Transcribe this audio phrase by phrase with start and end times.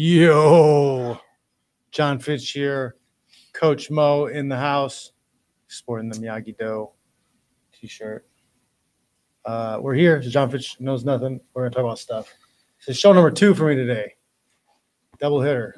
[0.00, 1.18] Yo,
[1.90, 2.94] John Fitch here,
[3.52, 5.10] Coach Mo in the house,
[5.66, 6.90] sporting the Miyagi Do
[7.72, 8.24] t-shirt.
[9.44, 10.20] Uh, we're here.
[10.20, 11.40] John Fitch knows nothing.
[11.52, 12.32] We're gonna talk about stuff.
[12.86, 14.14] Is show number two for me today.
[15.18, 15.74] Double hitter.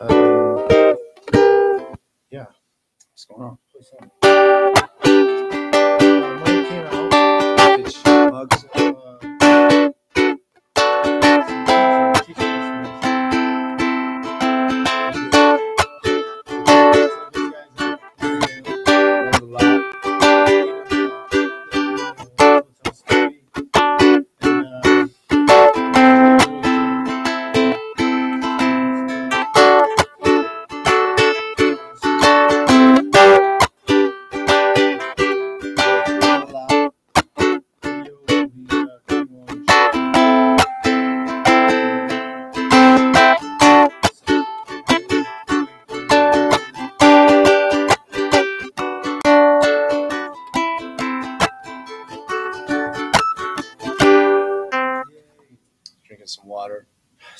[0.00, 0.98] Um,
[2.30, 2.44] yeah.
[3.10, 4.10] What's going on?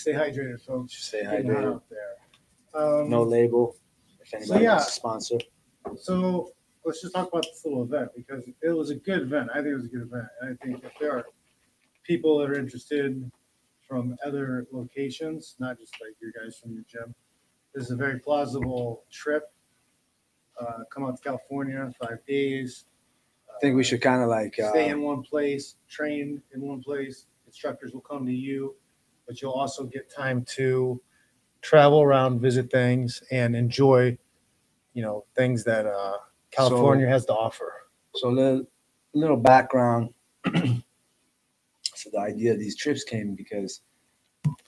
[0.08, 0.94] Stay hydrated, folks.
[0.94, 1.74] Stay hydrated.
[1.74, 2.82] out there.
[2.82, 3.76] Um, No label.
[4.22, 4.70] If anybody yeah.
[4.70, 5.38] wants to sponsor.
[6.00, 9.50] So let's just talk about this little event because it was a good event.
[9.52, 10.24] I think it was a good event.
[10.40, 11.26] And I think if there are
[12.04, 13.30] people that are interested
[13.86, 17.14] from other locations, not just like you guys from your gym,
[17.74, 19.52] this is a very plausible trip.
[20.58, 22.86] Uh, come out to California, five days.
[23.54, 26.82] I think we should kind of like uh, stay in one place, train in one
[26.82, 27.26] place.
[27.46, 28.74] Instructors will come to you,
[29.28, 31.00] but you'll also get time to
[31.60, 34.16] travel around, visit things, and enjoy,
[34.94, 36.16] you know, things that uh,
[36.50, 37.72] California has to offer.
[38.16, 38.64] So a little,
[39.12, 40.10] little background.
[41.94, 43.82] so the idea of these trips came because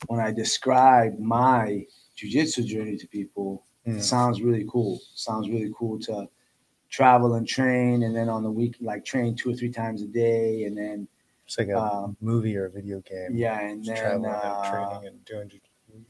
[0.09, 1.85] when I describe my
[2.17, 3.97] jujitsu journey to people, Mm.
[3.97, 5.01] it sounds really cool.
[5.15, 6.29] Sounds really cool to
[6.91, 10.07] travel and train, and then on the week like train two or three times a
[10.07, 11.09] day, and then
[11.51, 13.31] It's like a um, movie or a video game.
[13.33, 15.51] yeah, and then traveling and uh, training and doing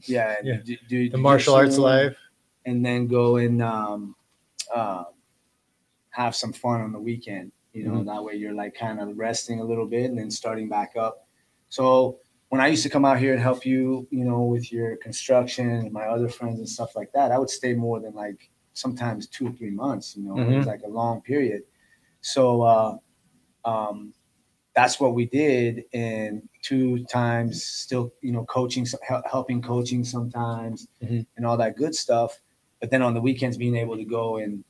[0.05, 0.57] yeah, Yeah.
[0.63, 2.15] do- do the martial arts life.
[2.67, 4.15] and then go and um,
[4.71, 5.05] uh,
[6.11, 7.51] have some fun on the weekend.
[7.73, 8.05] You know, Mhm.
[8.05, 11.27] that way you're like kind of resting a little bit and then starting back up.
[11.69, 12.19] So
[12.49, 15.67] when I used to come out here and help you, you know, with your construction
[15.71, 19.25] and my other friends and stuff like that, I would stay more than like sometimes
[19.25, 20.15] two or three months.
[20.15, 21.63] You know, it was like a long period.
[22.21, 22.97] So uh,
[23.65, 24.13] um,
[24.73, 28.85] that's what we did, and two times still, you know, coaching,
[29.29, 31.25] helping coaching sometimes, Mhm.
[31.37, 32.39] and all that good stuff.
[32.79, 34.63] But then on the weekends, being able to go and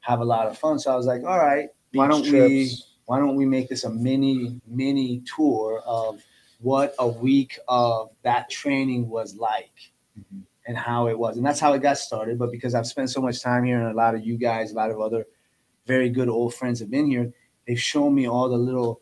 [0.00, 0.78] have a lot of fun.
[0.78, 2.70] So I was like, all right, why don't we
[3.06, 6.22] why don't we make this a mini mini tour of
[6.60, 9.72] what a week of that training was like
[10.16, 10.42] Mhm.
[10.66, 13.20] and how it was and that's how it got started but because i've spent so
[13.20, 15.26] much time here and a lot of you guys a lot of other
[15.86, 17.32] very good old friends have been here
[17.66, 19.00] they've shown me all the little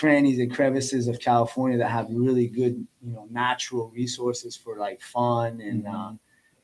[0.00, 5.00] crannies and crevices of california that have really good you know natural resources for like
[5.02, 6.12] fun and uh,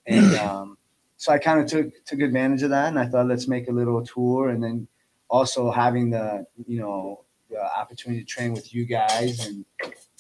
[0.07, 0.79] and um,
[1.19, 3.73] so i kind of took took advantage of that and i thought let's make a
[3.73, 4.89] little tour and then
[5.29, 9.65] also having the you know the opportunity to train with you guys and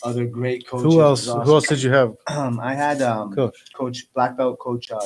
[0.03, 0.85] other great coaches.
[0.85, 1.27] Who else?
[1.27, 2.15] Who else did you have?
[2.29, 3.57] Um, I had um, Coach.
[3.75, 5.01] coach black belt coach uh,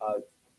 [0.00, 0.14] uh,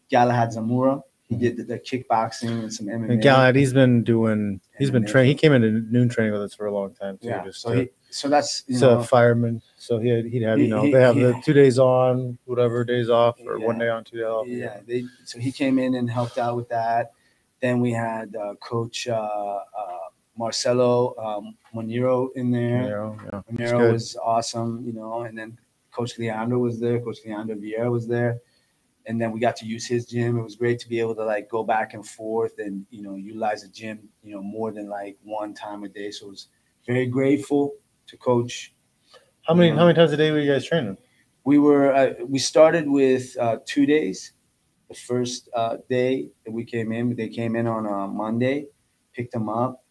[0.09, 1.01] Galahad Zamora.
[1.29, 3.21] He did the, the kickboxing and some MMA.
[3.23, 4.59] And he's been doing.
[4.79, 5.29] He's been training.
[5.29, 7.27] He came into noon training with us for a long time too.
[7.27, 7.43] yeah.
[7.45, 10.57] just So to- he, so that's you a know fireman, so he had, he'd have
[10.57, 13.59] you He- know he- they have he- the two days on, whatever days off, or
[13.59, 14.47] one day on, two days off.
[14.47, 14.79] yeah.
[14.87, 17.11] They so he came in and helped out with that.
[17.61, 19.59] Then we had uh, Coach uh, uh,
[20.35, 22.81] Marcelo um, Moniro in there.
[22.89, 23.75] know, yeah.
[23.91, 25.59] Was awesome, you know, and then
[25.91, 28.39] Coach Leandro was there, Coach Leandro Vieira was there.
[29.09, 30.37] And then we got to use his gym.
[30.37, 33.15] It was great to be able to like go back and forth and, you know,
[33.15, 36.11] utilize the gym, you know, more than like one time a day.
[36.11, 36.47] So I was
[36.85, 37.73] very grateful
[38.05, 38.75] to coach.
[39.41, 40.95] How many how many times a day were you guys training?
[41.43, 44.33] We were, uh, we started with uh, two days.
[44.89, 48.67] The first uh, day that we came in, they came in on a Monday,
[49.13, 49.83] picked them up.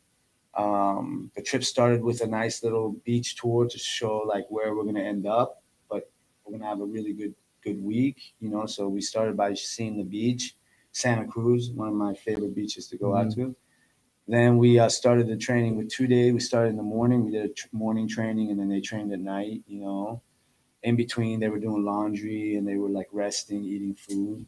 [0.55, 4.85] Um, the trip started with a nice little beach tour to show like where we're
[4.85, 5.61] gonna end up,
[5.91, 6.09] but
[6.45, 8.67] we're gonna have a really good good week, you know.
[8.67, 10.57] So we started by seeing the beach,
[10.93, 13.55] Santa Cruz, one of my favorite beaches to go out to.
[14.27, 16.33] Then we uh, started the training with two days.
[16.35, 17.25] We started in the morning.
[17.25, 19.63] We did a tr- morning training, and then they trained at night.
[19.67, 20.23] You know,
[20.83, 24.47] in between they were doing laundry and they were like resting, eating food.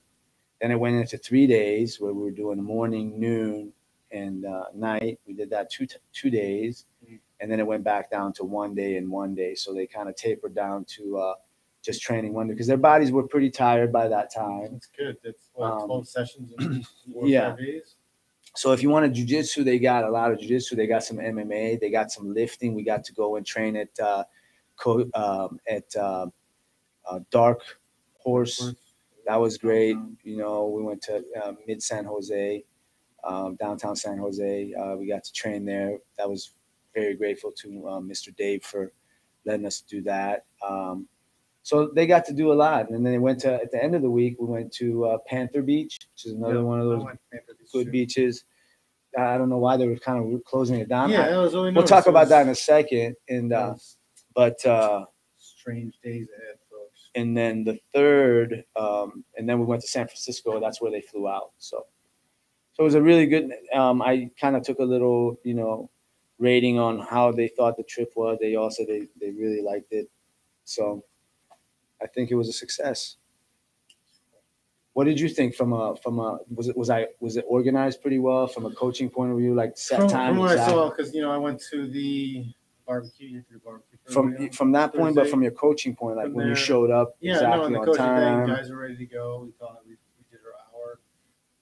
[0.61, 3.73] Then it went into three days where we were doing morning, noon,
[4.13, 5.19] and uh, night.
[5.27, 6.87] We did that two t- two days,
[7.41, 9.55] and then it went back down to one day and one day.
[9.55, 11.35] So they kind of tapered down to uh,
[11.83, 14.69] just training one because their bodies were pretty tired by that time.
[14.73, 15.17] That's good.
[15.25, 17.57] That's what, Um, 12 sessions in four yeah.
[17.57, 17.97] days.
[18.57, 20.77] So if you want to jujitsu, they got a lot of jujitsu.
[20.77, 21.81] They got some MMA.
[21.81, 22.75] They got some lifting.
[22.75, 24.25] We got to go and train at uh,
[24.77, 26.27] co- um, at uh,
[27.09, 27.61] uh, Dark
[28.19, 28.75] Horse.
[29.27, 29.97] That was great.
[30.25, 32.65] You know, we went to uh, Mid San Jose,
[33.23, 34.75] um, downtown San Jose.
[34.75, 35.99] Uh, we got to train there.
[36.19, 36.55] That was
[36.93, 38.35] very grateful to uh, Mr.
[38.35, 38.93] Dave for
[39.45, 40.45] letting us do that.
[40.69, 41.07] Um,
[41.63, 43.95] so they got to do a lot, and then they went to at the end
[43.95, 44.37] of the week.
[44.41, 47.25] We went to uh, Panther Beach, which is another Yeah, one of those went to
[47.33, 47.91] Panther Beach good too.
[47.91, 48.45] beaches.
[49.19, 51.11] I don't know why they were kind of closing it down.
[51.11, 53.17] Yeah, I- that was really we'll talk about that in a second.
[53.29, 53.75] And uh,
[54.35, 55.05] but uh,
[55.39, 57.11] strange days ahead, folks.
[57.17, 60.61] and then the third, um, and then we went to San Francisco.
[60.61, 61.51] That's where they flew out.
[61.59, 61.85] So,
[62.73, 63.51] so it was a really good.
[63.75, 65.91] Um, I kind of took a little, you know,
[66.39, 68.39] rating on how they thought the trip was.
[68.41, 70.09] They all said they they really liked it.
[70.65, 71.03] So,
[72.03, 73.17] I think it was a success.
[74.93, 78.03] What did you think from a from a was it was I was it organized
[78.03, 80.67] pretty well from a coaching point of view like set From, time from what I
[80.67, 82.47] saw, because you know I went to the
[82.87, 83.43] barbecue.
[83.49, 86.91] Threw barbecue from from that point, but from your coaching point, like when you showed
[86.91, 88.47] up Yeah, no, exactly and the on time.
[88.47, 89.43] thing, guys were ready to go.
[89.45, 91.01] We thought we, we did our hour.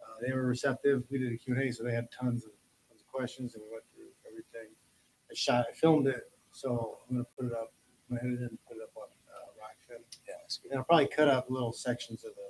[0.01, 1.05] Uh, they were receptive.
[1.11, 2.53] We did a Q&A, so they had tons of,
[2.89, 4.73] tons of questions, and we went through everything.
[5.31, 7.75] I shot, I filmed it, so I'm gonna put it up.
[8.11, 8.78] I'm gonna edit it and put it up on
[10.65, 10.71] Yeah.
[10.73, 12.49] And I'll probably cut up little sections of the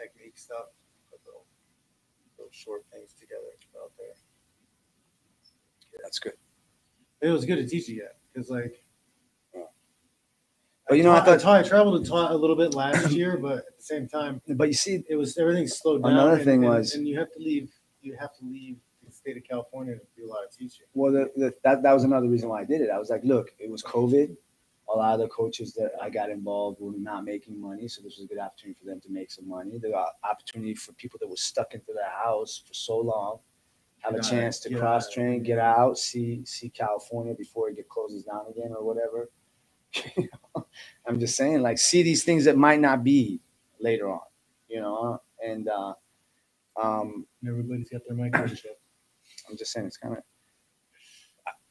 [0.00, 0.66] technique stuff,
[1.10, 1.44] put little,
[2.38, 3.42] little short things together
[3.82, 4.08] out there.
[5.92, 6.34] Yeah, That's good.
[7.20, 8.80] It was good to teach you yet, because like.
[10.86, 13.38] But you know, I taught- thought- I traveled and taught a little bit last year,
[13.38, 16.12] but at the same time, But you see, it was everything slowed down.
[16.12, 17.70] Another and- thing and- was- and you have to leave.
[18.02, 20.84] You have to leave the state of California to do a lot of teaching.
[20.92, 22.90] well, the, the, that that was another reason why I did it.
[22.90, 24.36] I was like, look, it was COVID.
[24.92, 28.16] A lot of the coaches that I got involved were not making money, so this
[28.16, 29.78] was a good opportunity for them to make some money.
[29.78, 33.38] The opportunity for people that were stuck into their house for so long
[34.00, 37.76] have a Get out, chance to cross train, get out, see see California before it
[37.76, 39.30] get closes down again or whatever.
[40.16, 40.66] You know,
[41.06, 43.40] I'm just saying, like, see these things that might not be
[43.78, 44.20] later on,
[44.68, 45.94] you know, and uh,
[46.80, 48.74] um, everybody's got their microchip.
[49.48, 50.22] I'm just saying it's kind of.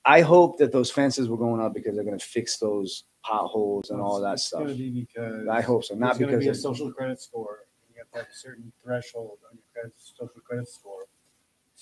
[0.05, 3.89] I hope that those fences were going up because they're going to fix those potholes
[3.89, 4.61] and all that It's stuff.
[4.61, 7.59] gonna be because I hope so, not there's gonna be a of, social credit score.
[7.87, 11.05] And you have to have a certain threshold on your credit, social credit score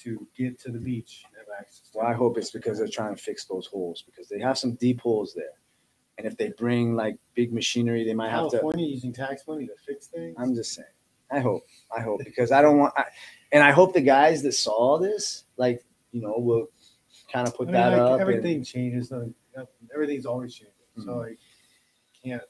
[0.04, 1.90] to get to the beach and have access.
[1.92, 2.18] To well, I it.
[2.18, 5.34] hope it's because they're trying to fix those holes because they have some deep holes
[5.36, 5.60] there,
[6.18, 8.60] and if they bring like big machinery, they might have to.
[8.60, 10.36] California using tax money to fix things.
[10.38, 10.88] I'm just saying.
[11.32, 11.64] I hope.
[11.96, 12.94] I hope because I don't want.
[12.98, 13.06] I,
[13.52, 16.68] and I hope the guys that saw this, like you know, will
[17.32, 18.12] kind of I put mean, that like, up.
[18.14, 19.12] and- everything changes.
[19.12, 20.76] nothing- nothing- Everything's always changing.
[20.98, 21.18] So Mhm.
[21.30, 21.40] like,
[22.24, 22.44] can't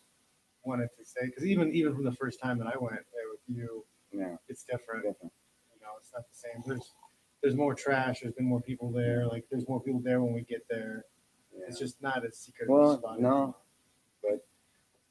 [0.64, 3.30] want it to say because even even from the first time that I went there
[3.32, 5.04] with you, yeah, it's different.
[5.04, 5.32] definitely.
[5.76, 6.62] You know, it's not the same.
[6.66, 6.94] There's
[7.42, 8.22] there's more trash.
[8.22, 9.26] There's been more people there.
[9.28, 11.06] Like there's more people there when we get there.
[11.54, 11.66] Yeah.
[11.68, 12.70] It's just not as secret.
[12.70, 13.28] Well, spot no.
[13.28, 13.56] anymore.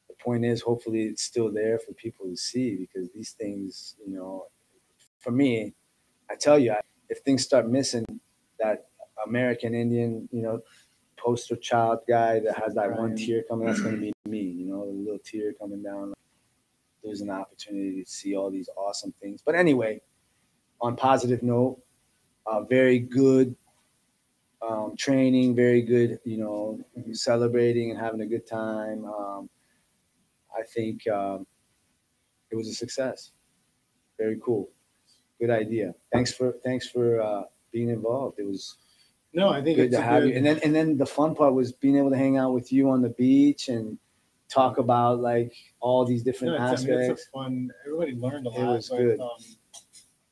[0.08, 4.12] the point is hopefully it's still there for people to see because these things you
[4.14, 4.46] know
[5.18, 5.74] for me
[6.28, 8.04] i tell you I- if things start missing
[8.58, 8.89] that
[9.26, 10.60] american indian you know
[11.16, 14.66] poster child guy that has that one tear coming that's going to be me you
[14.66, 16.14] know a little tear coming down
[17.04, 20.00] There's an opportunity to see all these awesome things but anyway
[20.80, 21.78] on positive note
[22.46, 23.54] uh, very good
[24.66, 26.80] um, training very good you know
[27.12, 29.50] celebrating and having a good time um,
[30.56, 31.46] I think um,
[32.50, 33.32] it was a success.
[34.18, 34.70] Very cool.
[35.40, 35.94] Good idea.
[36.12, 38.38] Thanks for thanks for uh, being involved.
[38.38, 38.76] It was
[39.32, 40.36] No, I think good it's to have good, you.
[40.36, 42.90] And then and then the fun part was being able to hang out with you
[42.90, 43.98] on the beach and
[44.48, 47.22] talk about like all these no, different it's, I mean, aspects.
[47.22, 47.70] it's fun.
[47.86, 48.58] Everybody learned a lot.
[48.58, 49.20] It was good.
[49.20, 49.30] Um,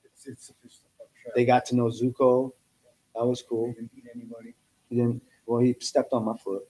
[0.05, 1.35] it's it's just a fun trip.
[1.35, 2.52] they got to know Zuko.
[3.14, 3.73] That was cool.
[3.73, 4.55] didn't eat anybody.
[4.88, 5.23] He didn't.
[5.47, 6.62] Well, he stepped on my foot.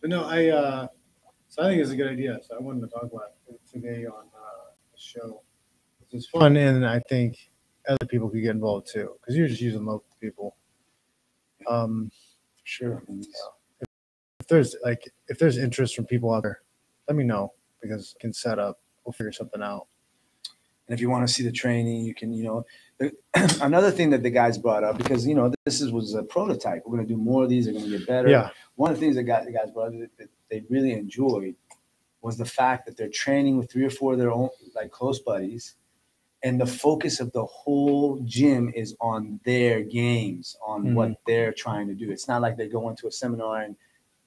[0.00, 0.88] But no, I uh,
[1.48, 2.38] so I think it's a good idea.
[2.42, 5.42] So I wanted to talk about it today on uh, the show.
[6.10, 7.36] It's fun, and I think
[7.88, 10.56] other people could get involved too because you're just using local people.
[11.68, 12.10] Um,
[12.64, 13.02] Sure.
[14.40, 16.60] if there's like if there's interest from people out there,
[17.08, 18.78] let me know because I can set up.
[19.04, 19.86] We'll figure something out.
[20.86, 22.64] And if you want to see the training, you can, you know,
[22.98, 23.12] the,
[23.62, 26.82] another thing that the guys brought up because you know this is was a prototype.
[26.84, 27.64] We're going to do more of these.
[27.64, 28.28] They're going to get better.
[28.28, 30.92] Yeah, One of the things that got the guys brought up that, that they really
[30.92, 31.54] enjoyed
[32.20, 35.20] was the fact that they're training with three or four of their own like close
[35.20, 35.76] buddies,
[36.42, 40.94] and the focus of the whole gym is on their games, on Mhm.
[40.94, 42.10] what they're trying to do.
[42.10, 43.74] It's not like they go into a seminar and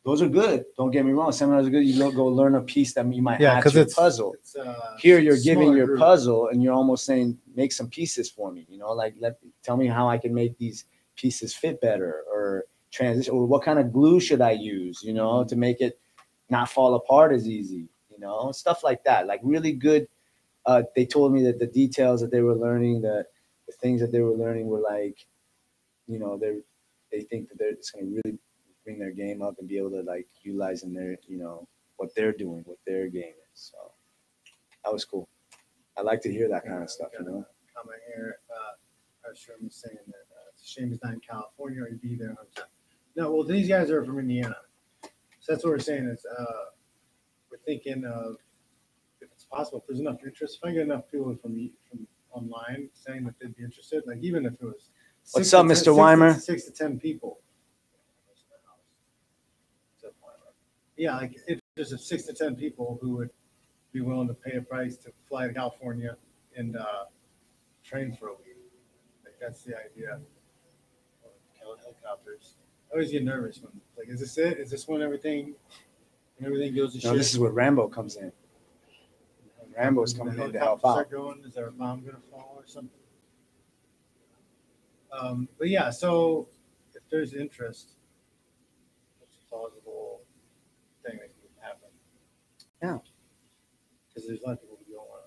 [0.03, 0.65] those are good.
[0.77, 1.31] Don't get me wrong.
[1.31, 1.85] Seminars are good.
[1.85, 3.95] You go, go learn a piece that you might Yeah, add 'cause to your it's-
[3.95, 4.33] puzzle.
[4.33, 5.99] It's, uh, Here you're giving your group.
[5.99, 8.65] puzzle and you're almost saying, make some pieces for me.
[8.67, 12.65] You know, like let tell me how I can make these pieces fit better or
[12.89, 15.99] transition or what kind of glue should I use, you know, to make it
[16.49, 19.27] not fall apart as easy, you know, stuff like that.
[19.27, 20.07] Like really good.
[20.65, 23.27] Uh, they told me that the details that they were learning, that
[23.67, 25.25] the things that they were learning were like,
[26.07, 26.59] you know, they
[27.11, 28.37] they think that they're it's going to really
[28.83, 32.13] bring their game up and be able to like utilize in their, you know, what
[32.15, 33.71] they're doing, what their game is.
[33.71, 33.77] So
[34.83, 35.27] that was cool.
[35.97, 37.45] I like to hear that kind of stuff, you know.
[37.75, 38.37] comment here.
[38.49, 41.87] Uh, our Sherman was saying that uh, it's a shame he's not in California or
[41.87, 42.35] he'd be there.
[43.15, 44.55] No, well, these guys are from Indiana.
[45.03, 46.45] So that's what we're saying is uh,
[47.51, 48.37] we're thinking of
[49.51, 53.36] possible, if there's enough interest, if I get enough people from from online saying that
[53.39, 54.89] they'd be interested, like even if it was.
[55.34, 55.75] What's to up, 10 Mr.
[55.75, 56.34] six to- Weimer?
[56.34, 57.38] Six to 10 people.
[60.98, 63.29] Yeah, like if there's a six to 10 people who would
[63.91, 66.15] be willing to pay a price to fly to California
[66.55, 67.05] and uh,
[67.84, 68.58] train for a week.
[69.24, 70.20] Like that's the idea.
[71.60, 72.55] Hel- Helicopters.
[72.91, 74.60] I always get nervous when like, is this it?
[74.60, 75.55] Is this when everything
[76.38, 77.17] when everything goes to No, shit?
[77.17, 78.31] this is where Rambo comes in.
[79.77, 80.91] Rambo's coming in to help helicopters out.
[80.91, 82.89] start Going, is our bomb gonna fall or something?
[85.11, 86.47] Um, but yeah, so
[86.95, 87.95] if there's interest,
[89.21, 90.21] it's a plausible
[91.05, 91.89] thing that could happen.
[92.81, 92.97] Yeah.
[94.07, 95.21] Because there's a lot of people who don't want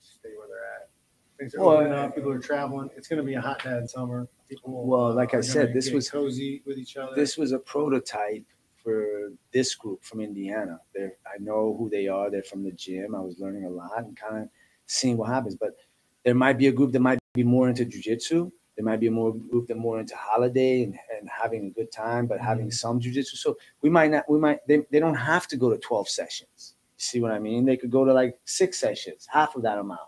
[0.00, 0.90] to stay where they're at.
[1.38, 2.14] Things are Well, opening up.
[2.14, 2.90] People are traveling.
[2.96, 4.28] It's going to be a hot dad summer.
[4.48, 4.86] People.
[4.86, 7.14] Well, like I are said, gonna this get was- cozy with each other.
[7.14, 8.44] This was a prototype
[8.76, 10.80] for this group from Indiana.
[10.94, 12.30] They're, know who they are.
[12.30, 13.14] They're from the gym.
[13.14, 14.48] I was learning a lot and kind of
[14.86, 15.56] seeing what happens.
[15.56, 15.76] But
[16.24, 18.50] there might be a group that might be more into jujitsu.
[18.76, 21.90] There might be a more group that more into holiday and, and having a good
[21.90, 22.70] time, but having mm-hmm.
[22.72, 23.36] some jujitsu.
[23.36, 26.74] So we might not, we might, they, they don't have to go to 12 sessions.
[26.96, 27.64] You see what I mean?
[27.64, 30.00] They could go to like six sessions, half of that amount.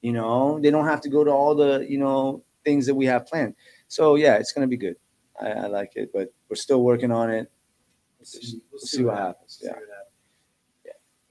[0.00, 3.06] You know, they don't have to go to all the, you know, things that we
[3.06, 3.54] have planned.
[3.86, 4.96] So yeah, it's going to be good.
[5.40, 7.50] I, I like it, but we're still working on it.
[8.18, 9.58] We'll see, We'll see what happens.
[9.60, 9.74] See Yeah.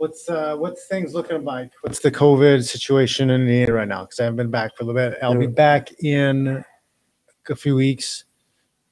[0.01, 1.70] What's uh what's things looking like?
[1.81, 4.01] What's the COVID situation in Indiana right now?
[4.01, 5.20] Because I haven't been back for a little bit.
[5.22, 6.65] I'll be back in
[7.48, 8.24] a few weeks.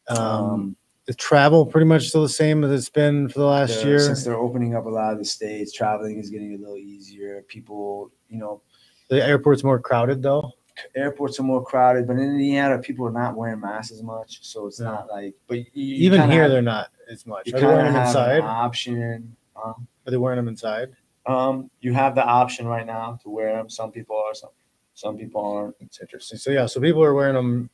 [0.07, 0.75] Um, Um,
[1.07, 3.99] the travel pretty much still the same as it's been for the last they're- year.
[3.99, 7.43] since they're opening up a lot of the states, traveling is getting a little easier.
[7.47, 8.61] People, you know,
[9.09, 10.51] The airport's more crowded though.
[10.95, 14.67] airports are more crowded, but in Indiana, people are not wearing masks as much, so
[14.67, 14.85] it's Yeah.
[14.91, 15.33] not like.
[15.47, 17.47] But you, you Even kinda here, have- they're not as much.
[17.47, 18.41] you Are they kind of have an inside?
[18.43, 19.35] option.
[19.55, 20.89] Um, Are they wearing them inside?
[21.27, 23.69] um, you have the option right now to wear them.
[23.69, 24.49] Some people are, some
[24.95, 25.75] some people aren't.
[25.79, 26.39] It's interesting.
[26.39, 27.69] So yeah, so people are wearing them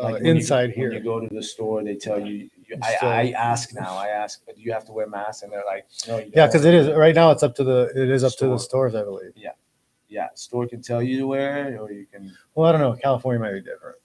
[0.00, 0.92] uh, Like when you- inside When here.
[0.92, 2.48] you go to the store, they tell you.
[2.68, 3.96] you I, I ask now.
[3.96, 5.42] I ask, but do you have to wear masks?
[5.42, 6.18] And they're like, no.
[6.18, 7.32] You Yeah, because it is right now.
[7.32, 9.32] It's up to the it is up to the stores, I believe.
[9.34, 9.50] Yeah,
[10.08, 10.28] yeah.
[10.34, 12.32] store can tell you to wear it, or you can.
[12.54, 12.94] Well, I don't know.
[12.94, 13.96] California might be different.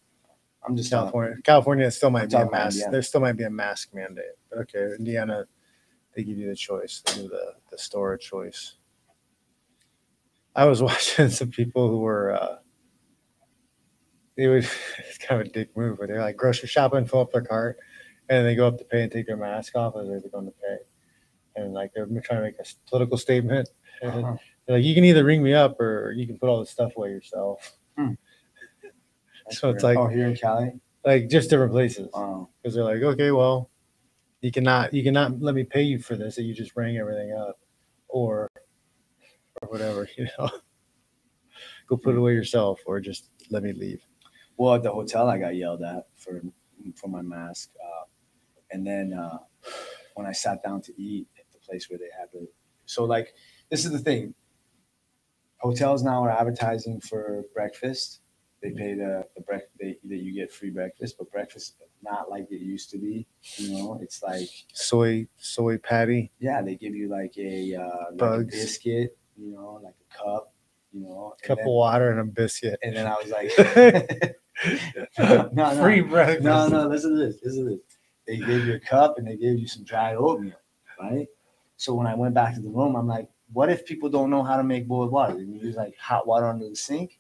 [0.67, 2.89] I'm just California, California still might I'm be a mask.
[2.89, 4.35] There still might be a mask mandate.
[4.49, 5.45] But okay, Indiana,
[6.17, 7.01] they give you the choice.
[7.05, 8.73] They give the the store a choice.
[10.55, 12.31] I was watching some people who were.
[12.33, 12.57] uh
[14.35, 14.67] They would.
[15.07, 17.77] It's kind of a dick move, but they're like grocery shopping, fill up their cart,
[18.29, 20.51] and they go up to pay and take their mask off as they're going to
[20.51, 20.77] pay,
[21.55, 23.69] and like they're trying to make a political statement.
[24.03, 24.37] And Uh-huh.
[24.67, 26.91] they're like, you can either ring me up or you can put all this stuff
[26.97, 27.77] away yourself.
[29.49, 30.79] So it's like- oh, here in Cali.
[31.03, 32.09] Like just different places.
[32.13, 33.71] Oh, because they're like, okay, well,
[34.47, 37.33] you cannot you cannot let me pay you for this that you just rang everything
[37.33, 37.59] up,
[38.09, 38.49] or
[39.61, 40.49] or whatever, you know.
[41.89, 44.01] Go put it away yourself, or just let me leave.
[44.57, 46.41] well, at the hotel, I got yelled at for
[46.95, 48.05] for my mask, uh,
[48.71, 49.39] and then uh,
[50.15, 52.47] when I sat down to eat at the place where they had the,
[52.85, 53.33] so like
[53.71, 54.35] this is the thing.
[55.59, 58.21] Hotels now are advertising for breakfast.
[58.61, 62.47] They pay the the break they, that you get free breakfast, but breakfast not like
[62.51, 63.27] it used to be.
[63.57, 66.31] You know, it's like Soy soy patty.
[66.39, 68.55] yeah, they give you like a uh, like a Bugs.
[68.55, 70.53] biscuit, you know, like a cup,
[70.91, 72.79] you know, and Cup then- of water and a biscuit.
[72.81, 73.51] and then I was like,
[75.19, 76.43] no, no, Free breakfast.
[76.43, 76.87] no, no.
[76.87, 77.37] Listen to this.
[77.43, 77.79] Listen to this.
[78.25, 80.55] They gave you a cup and they gave you some dried oatmeal,
[80.99, 81.27] right?
[81.77, 84.43] So when I went back to the room, I'm like, what if people don't know
[84.43, 85.35] how to make boiled water?
[85.35, 87.19] They use like hot water under the sink.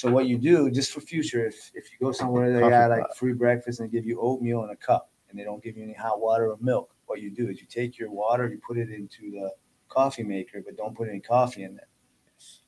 [0.00, 3.14] So what you do, just for future, if if you go somewhere they got like
[3.14, 5.92] free breakfast and give you oatmeal in a cup and they don't give you any
[5.92, 8.88] hot water or milk, what you do is you take your water, you put it
[8.88, 9.50] into the
[9.88, 11.88] coffee maker, but don't put any coffee in there,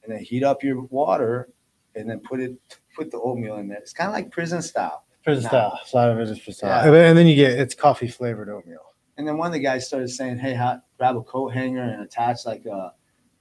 [0.04, 1.48] and then heat up your water,
[1.94, 2.52] and then put it
[2.94, 3.78] put the oatmeal in there.
[3.78, 5.04] It's kind of like prison style.
[5.24, 5.48] Prison Nah.
[5.48, 5.80] style.
[5.90, 6.82] A lot of it is prison Yeah.
[6.82, 6.94] style.
[6.94, 8.92] And then you get it's coffee flavored oatmeal.
[9.16, 12.02] And then one of the guys started saying, "Hey, ha- grab a coat hanger and
[12.02, 12.92] attach like a,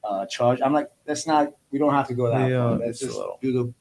[0.06, 1.52] a charge." I'm like, "That's not.
[1.72, 2.78] We don't have to go that Yeah, far.
[2.78, 3.74] Let's a just do the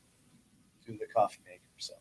[0.92, 1.94] do the coffee maker." So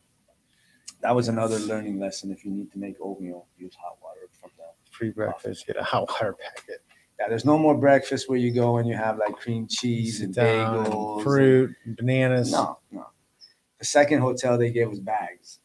[1.02, 2.32] that was another learning lesson.
[2.32, 4.64] If you need to make oatmeal, use hot water from the.
[4.92, 6.82] Free breakfast, get a hot water packet.
[7.20, 10.34] Yeah, there's no more breakfast where you go and you have like cream cheese and
[10.34, 12.52] down, bagels, and- fruit, bananas.
[12.52, 13.08] No, no.
[13.78, 15.60] The second hotel they gave us bags.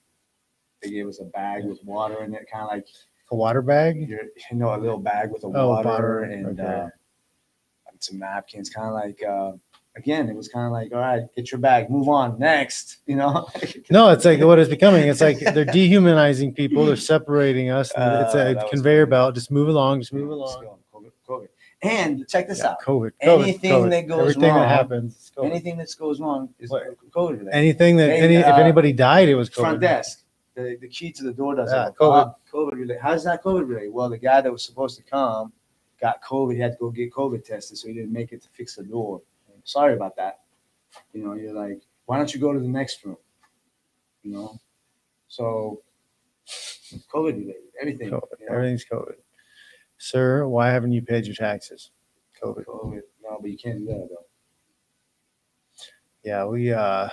[0.82, 2.86] They gave us a bag with water in it, kind of like
[3.32, 4.08] A water bag?
[4.08, 4.18] you
[4.52, 6.62] know, a little bag with a Oh, water water, and okay.
[6.62, 6.88] uh,
[8.00, 8.68] some napkins.
[8.68, 9.52] Kind of like, uh,
[9.96, 12.98] again, it was kind of like, all right, get your bag, move on, next.
[13.06, 13.48] You know?
[13.90, 15.06] No, it's like what it's becoming.
[15.08, 16.84] It's like they're dehumanizing people.
[16.86, 17.90] They're separating us.
[17.92, 19.34] and it's Uh, a conveyor belt.
[19.34, 20.00] Just move along.
[20.00, 20.66] Just move along.
[20.92, 21.48] COVID, COVID.
[21.82, 22.80] And check this Yeah, out.
[22.80, 23.90] COVID, COVID, Anything COVID.
[23.90, 25.32] that goes Everything wrong- that happens.
[25.36, 25.50] COVID.
[25.50, 26.82] Anything that goes wrong is What?
[27.10, 27.52] COVID related.
[27.52, 29.54] Anything that any if uh, anybody died, it was COVID.
[29.60, 30.22] front desk.
[30.54, 31.90] The, the key to the door doesn't Yeah.
[32.00, 32.34] COVID.
[32.52, 32.98] COVID related.
[33.02, 33.92] How's that COVID related?
[33.92, 35.52] Well, the guy that was supposed to come
[36.00, 36.54] got COVID.
[36.54, 38.82] He had to go get COVID tested, so he didn't make it to fix the
[38.84, 39.20] door.
[39.64, 40.40] Sorry about that.
[41.12, 43.16] You know, you're like, why don't you go to the next room?
[44.22, 44.60] You know,
[45.28, 45.82] so
[47.12, 48.10] COVID related, everything.
[48.10, 48.22] COVID.
[48.40, 48.54] you know?
[48.54, 49.14] Everything's COVID.
[49.98, 51.90] Sir, why haven't you paid your taxes?
[52.42, 52.64] COVID.
[52.66, 53.00] COVID.
[53.22, 54.26] No, but you can't do that though.
[56.22, 57.08] Yeah, we uh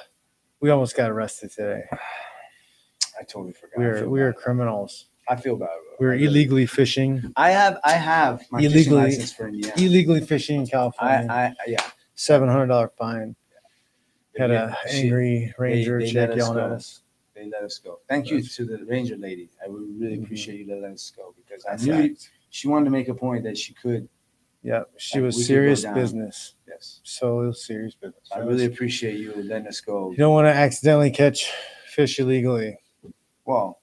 [0.59, 1.83] we almost got arrested today.
[3.19, 3.77] I totally forgot.
[3.79, 5.07] We are we are criminals.
[5.27, 5.67] I feel bad.
[5.67, 5.95] bro.
[5.99, 7.31] We are I really- illegally fishing.
[7.35, 7.79] I have.
[7.83, 9.73] I have my fishing Illegally- license for Indiana.
[9.77, 11.27] Illegally fishing in California.
[11.29, 11.43] I.
[11.47, 11.83] I, yeah.
[12.21, 13.35] Seven hundred dollar fine.
[14.37, 16.75] Had Yeah, a she- angry ranger they chick let us yelling at go.
[16.75, 17.01] us.
[17.33, 17.99] they let us go.
[18.07, 19.49] Thank you to the ranger lady.
[19.65, 20.25] I would really Mhm.
[20.25, 22.29] appreciate you letting us go because I That's knew right.
[22.51, 24.07] she wanted to make a point that she could.
[24.61, 26.55] Yeah, she Like, was we could go serious business.
[26.67, 28.29] Yes, So serious business.
[28.31, 30.11] I really appreciate you letting us go.
[30.11, 31.51] You don't want to accidentally catch
[31.87, 32.77] fish illegally.
[33.45, 33.81] Well,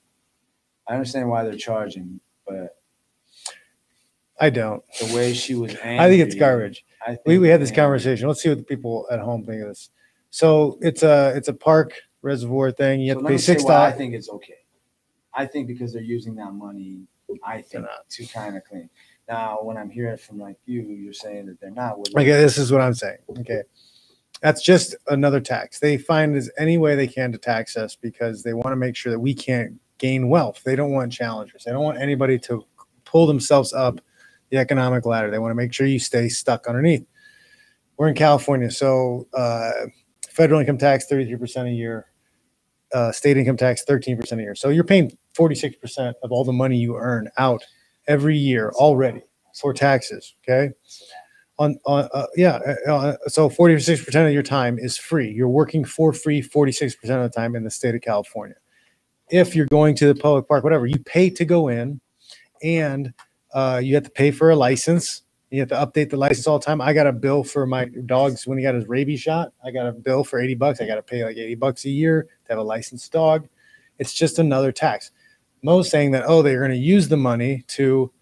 [0.87, 2.79] I understand why they're charging, but
[4.39, 4.85] I don't.
[5.01, 6.85] the way she was angry, I think it's garbage.
[7.03, 8.29] I think We, we had this conversation.
[8.29, 9.91] Let's see what the people at home think of this.
[10.31, 13.01] So it's a it's a park reservoir thing.
[13.01, 13.95] You So have let to pay me say six why I dollars.
[13.97, 14.55] think it's okay.
[15.35, 17.01] I think because they're using that money,
[17.45, 18.91] I think to kind of clean.
[19.29, 21.99] Now, when I'm hearing from like you, you're saying that they're not.
[21.99, 23.19] Well, Okay, this is what I'm saying.
[23.39, 23.63] Okay.
[24.43, 25.81] That's just another tax.
[25.81, 28.97] They find as any way they can to tax us because they want to make
[28.97, 30.63] sure that we can't gain wealth.
[30.65, 31.65] They don't want challengers.
[31.65, 32.65] They don't want anybody to
[33.05, 34.01] pull themselves up
[34.51, 35.31] the economic ladder.
[35.31, 37.07] They want to make sure you stay stuck underneath.
[37.97, 39.73] We're in California, so uh,
[40.31, 42.07] federal income tax 33% a year,
[42.93, 44.55] uh, state income tax 13% a year.
[44.55, 47.65] So you're paying 46% of all the money you earn out
[48.07, 49.23] every year already
[49.55, 50.35] for taxes.
[50.49, 50.73] Okay
[51.59, 55.85] on, on uh, yeah uh, uh, so 46% of your time is free you're working
[55.85, 58.57] for free 46% of the time in the state of california
[59.31, 62.01] if you're going to the public park whatever you pay to go in
[62.63, 63.13] and
[63.53, 65.23] uh, you have to pay for a license.
[65.51, 66.81] You have to update the license all the time.
[66.81, 69.53] I got a bill for my dogs when he got his rabies shot.
[69.65, 70.81] I got a bill for 80 bucks.
[70.81, 73.49] I got to pay like 80 bucks a year to have a licensed dog.
[73.99, 75.11] It's just another tax.
[75.63, 78.13] Mo's saying that oh they're going to use the money to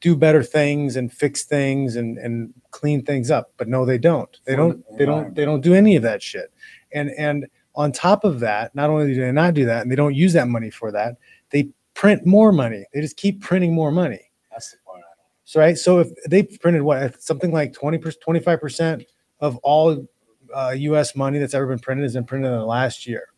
[0.00, 4.38] do better things and fix things and and clean things up but no they don't.
[4.44, 6.52] They don't they don't they don't do any of that shit.
[6.92, 9.96] And and on top of that not only do they not do that and they
[9.96, 11.16] don't use that money for that
[11.50, 12.84] they print more money.
[12.92, 15.28] They just keep printing more money That's the part I don't.
[15.44, 19.04] so right so if they printed what something like 20 25 percent
[19.40, 20.06] of all
[20.54, 23.28] uh, us money that's ever been printed has been printed in the last year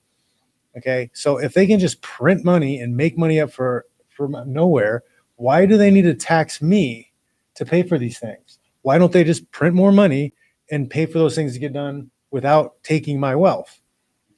[0.76, 5.02] okay so if they can just print money and make money up for from nowhere
[5.36, 7.12] why do they need to tax me
[7.54, 10.32] to pay for these things why don't they just print more money
[10.70, 13.80] and pay for those things to get done without taking my wealth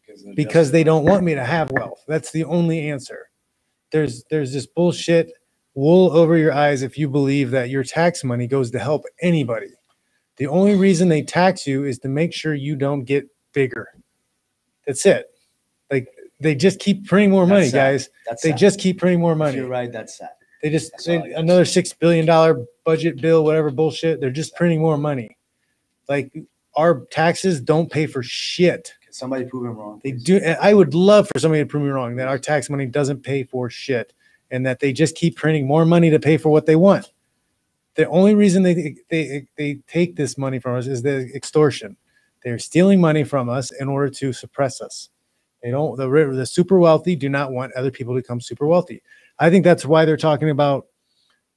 [0.04, 2.04] Because, because they don't want me to have wealth.
[2.08, 3.30] That's the only answer.
[3.90, 5.32] There's there's this bullshit
[5.78, 9.68] wool over your eyes if you believe that your tax money goes to help anybody.
[10.36, 13.88] The only reason they tax you is to make sure you don't get bigger.
[14.86, 15.26] That's it.
[15.90, 16.08] Like
[16.40, 17.92] they just keep printing more money, That's sad.
[17.92, 18.10] guys.
[18.26, 18.58] That's They sad.
[18.58, 19.56] just keep printing more money.
[19.56, 19.90] You're right.
[19.90, 20.30] That's sad.
[20.62, 21.38] They just That's they, all I got.
[21.40, 24.20] another six billion dollar budget bill, whatever bullshit.
[24.20, 25.36] They're just printing more money.
[26.08, 26.32] Like
[26.74, 28.92] our taxes don't pay for shit.
[29.04, 30.00] Can somebody prove him wrong?
[30.02, 30.24] They please?
[30.24, 30.36] do.
[30.38, 33.22] and I would love for somebody to prove me wrong that our tax money doesn't
[33.22, 34.12] pay for shit,
[34.50, 37.12] and that they just keep printing more money to pay for what they want.
[37.94, 41.96] The only reason they they they take this money from us is the extortion.
[42.44, 45.10] They're stealing money from us in order to suppress us.
[45.62, 45.96] They don't.
[45.96, 49.02] The the super wealthy do not want other people to become super wealthy.
[49.38, 50.86] I think that's why they're talking about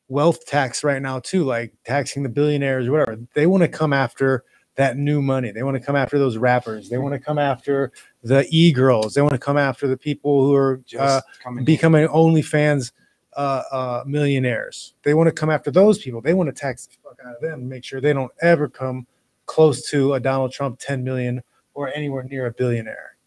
[0.07, 3.17] wealth tax right now too, like taxing the billionaires or whatever.
[3.33, 4.43] They want to come after
[4.75, 5.51] that new money.
[5.51, 6.89] They want to come after those rappers.
[6.89, 7.91] They want to come after
[8.23, 9.13] the e girls.
[9.13, 11.21] They want to come after the people who are uh,
[11.63, 12.91] becoming OnlyFans
[13.35, 14.93] uh, uh, millionaires.
[15.03, 16.21] They want to come after those people.
[16.21, 19.07] They want to tax the fuck out of them, make sure they don't ever come
[19.45, 21.41] close to a Donald Trump 10 million
[21.73, 23.17] or anywhere near a billionaire.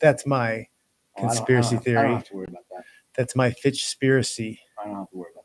[0.00, 0.66] That's my
[1.18, 2.02] Oh, I don't- I don't Conspiracy I theory.
[2.02, 2.84] don't have to worry about that.
[3.16, 4.58] that's my Fitchspiracy.
[4.78, 5.35] I don't have to worry about that.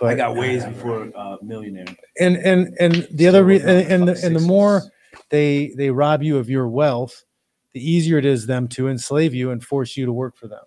[0.00, 1.84] But I got ways before uh, millionaire.
[2.18, 4.82] and and and the other re- Still working on and, and the, and the more
[5.30, 7.24] they they rob you of your wealth,
[7.72, 10.64] the easier it is them to enslave you and force you to work for them.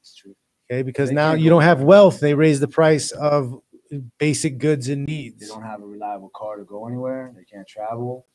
[0.00, 0.34] It's true.
[0.70, 3.60] Okay, because They now can't you go don't have wealth, they raise the price of
[4.18, 5.38] basic goods and needs.
[5.38, 5.48] They needs.
[5.54, 7.32] don't have a reliable car to go anywhere.
[7.36, 8.26] They can't travel.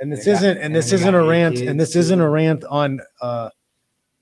[0.00, 1.78] And this they got- isn't and and this they isn't got a eight rant and
[1.78, 3.50] this isn't a rant on uh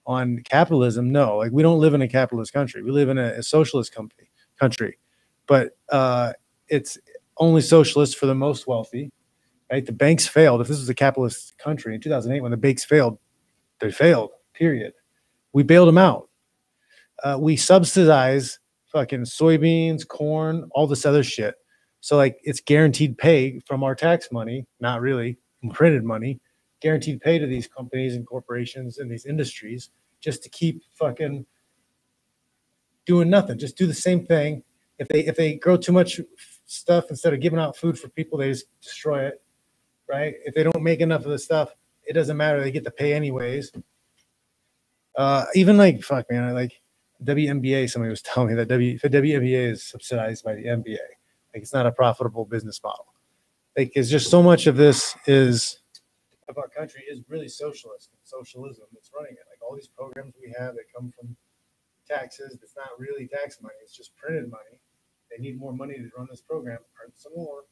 [0.06, 1.10] on capitalism.
[1.10, 2.82] No, like we don't live in a capitalist country.
[2.82, 4.28] We live in a, a socialist company
[4.60, 4.98] country.
[5.46, 6.32] But uh
[6.68, 6.98] it's
[7.36, 9.10] only socialist for the most wealthy.
[9.70, 9.84] Right?
[9.84, 10.60] The banks failed.
[10.60, 13.18] If this was a capitalist country in 2008 when the banks failed,
[13.80, 14.30] they failed.
[14.54, 14.92] Period.
[15.52, 16.28] We bailed them out.
[17.22, 21.54] Uh, we subsidize fucking soybeans, corn, all this other shit.
[22.00, 25.38] So like it's guaranteed pay from our tax money, not really
[25.70, 26.40] printed money,
[26.80, 31.46] guaranteed pay to these companies and corporations and these industries just to keep fucking
[33.06, 33.58] doing nothing.
[33.58, 34.62] Just do the same thing.
[34.98, 36.20] If they if they grow too much
[36.66, 39.42] stuff instead of giving out food for people, they just destroy it.
[40.08, 40.34] Right?
[40.44, 41.74] If they don't make enough of the stuff,
[42.04, 42.60] it doesn't matter.
[42.60, 43.72] They get the pay anyways.
[45.16, 46.80] Uh, even like fuck man, like
[47.24, 47.90] WNBA.
[47.90, 50.98] Somebody was telling me that W the WNBA is subsidized by the NBA.
[51.54, 53.06] Like it's not a profitable business model.
[53.76, 55.78] Like it's just so much of this is
[56.48, 59.44] of our country is really socialist socialism that's running it.
[59.50, 61.36] Like all these programs we have that come from
[62.12, 64.80] taxes, it's not really tax money, it's just printed money.
[65.30, 67.64] They need more money to run this program, print some more.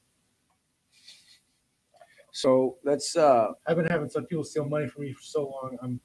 [2.33, 3.17] So let's.
[3.17, 5.77] uh I've been having some people steal money from me for so long.
[5.83, 6.01] I'm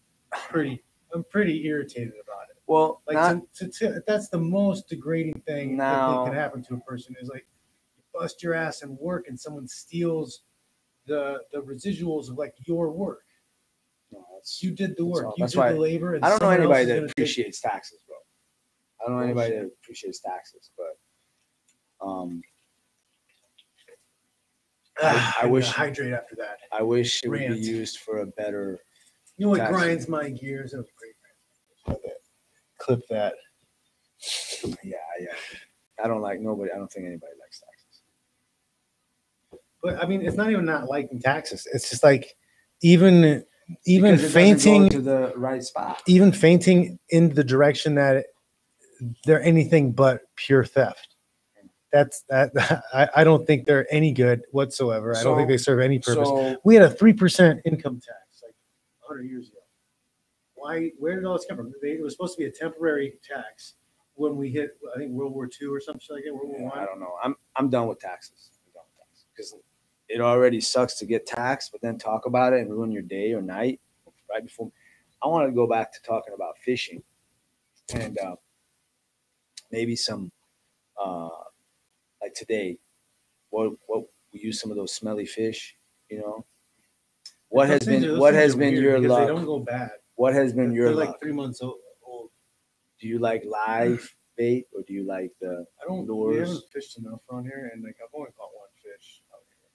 [0.49, 2.57] pretty I'm pretty irritated about it.
[2.67, 6.73] Well, Like not, to, to, to, that's the most degrading thing that can happen to
[6.73, 7.45] a person is like
[7.95, 10.41] you bust your ass and work and someone steals
[11.05, 13.21] the the residuals of like your work.
[14.11, 14.25] no,
[14.61, 15.25] You did the work.
[15.27, 15.35] all.
[15.37, 16.15] You That's did why the labor.
[16.15, 17.99] And I don't know someone else anybody is that gonna take- appreciates taxes.
[19.05, 22.41] I don't know anybody that appreciates taxes, but um,
[25.01, 26.57] Ah, I wish- hydrate after that.
[26.71, 27.53] I wish it would Rant.
[27.55, 28.79] be used for a better.
[29.37, 30.71] You know what grinds my gears?
[30.71, 31.97] That was great.
[32.79, 33.33] Clip that.
[34.83, 35.27] Yeah, yeah.
[36.03, 36.71] I don't like nobody.
[36.71, 38.01] I don't think anybody likes taxes.
[39.83, 41.67] But I mean, it's not even not liking taxes.
[41.73, 42.35] It's just like
[42.81, 43.43] even
[43.85, 46.01] even Because it doesn't go fainting to the right spot.
[46.07, 48.25] even fainting in the direction that
[49.25, 51.15] they're anything but pure theft.
[51.91, 52.51] That's that.
[52.93, 55.15] I, I don't think they're any good whatsoever.
[55.15, 56.27] I don't think they serve any purpose.
[56.27, 58.55] So we had a three percent income tax like
[59.07, 59.59] 100 years ago.
[60.55, 60.91] Why?
[60.97, 61.73] Where did all this come from?
[61.81, 63.75] They, it was supposed to be a temporary tax
[64.15, 66.33] when we hit, I think, World War II or something like that.
[66.33, 66.85] World War yeah, I One.
[66.87, 67.13] don't know.
[67.23, 68.51] I'm I'm done with taxes.
[68.65, 69.55] I'm done with taxes because
[70.09, 73.33] it already sucks to get taxed, but then talk about it and ruin your day
[73.33, 73.79] or night
[74.29, 74.71] right before.
[75.23, 77.01] I want to go back to talking about fishing
[77.93, 78.35] and uh,
[79.71, 80.31] maybe some
[81.03, 81.29] uh,
[82.21, 82.77] like today.
[83.49, 85.75] What what we use some of those smelly fish,
[86.09, 86.45] you know.
[87.49, 89.91] What has Those are- been those what has been your because They don't go bad.
[90.15, 91.19] What has been They're your like luck?
[91.21, 91.79] three months old.
[92.99, 96.01] Do you like live bait or do you like the I don't.
[96.01, 96.47] We Lures.
[96.49, 99.21] haven't fished enough on here, and like I've only caught one fish.
[99.33, 99.69] out here.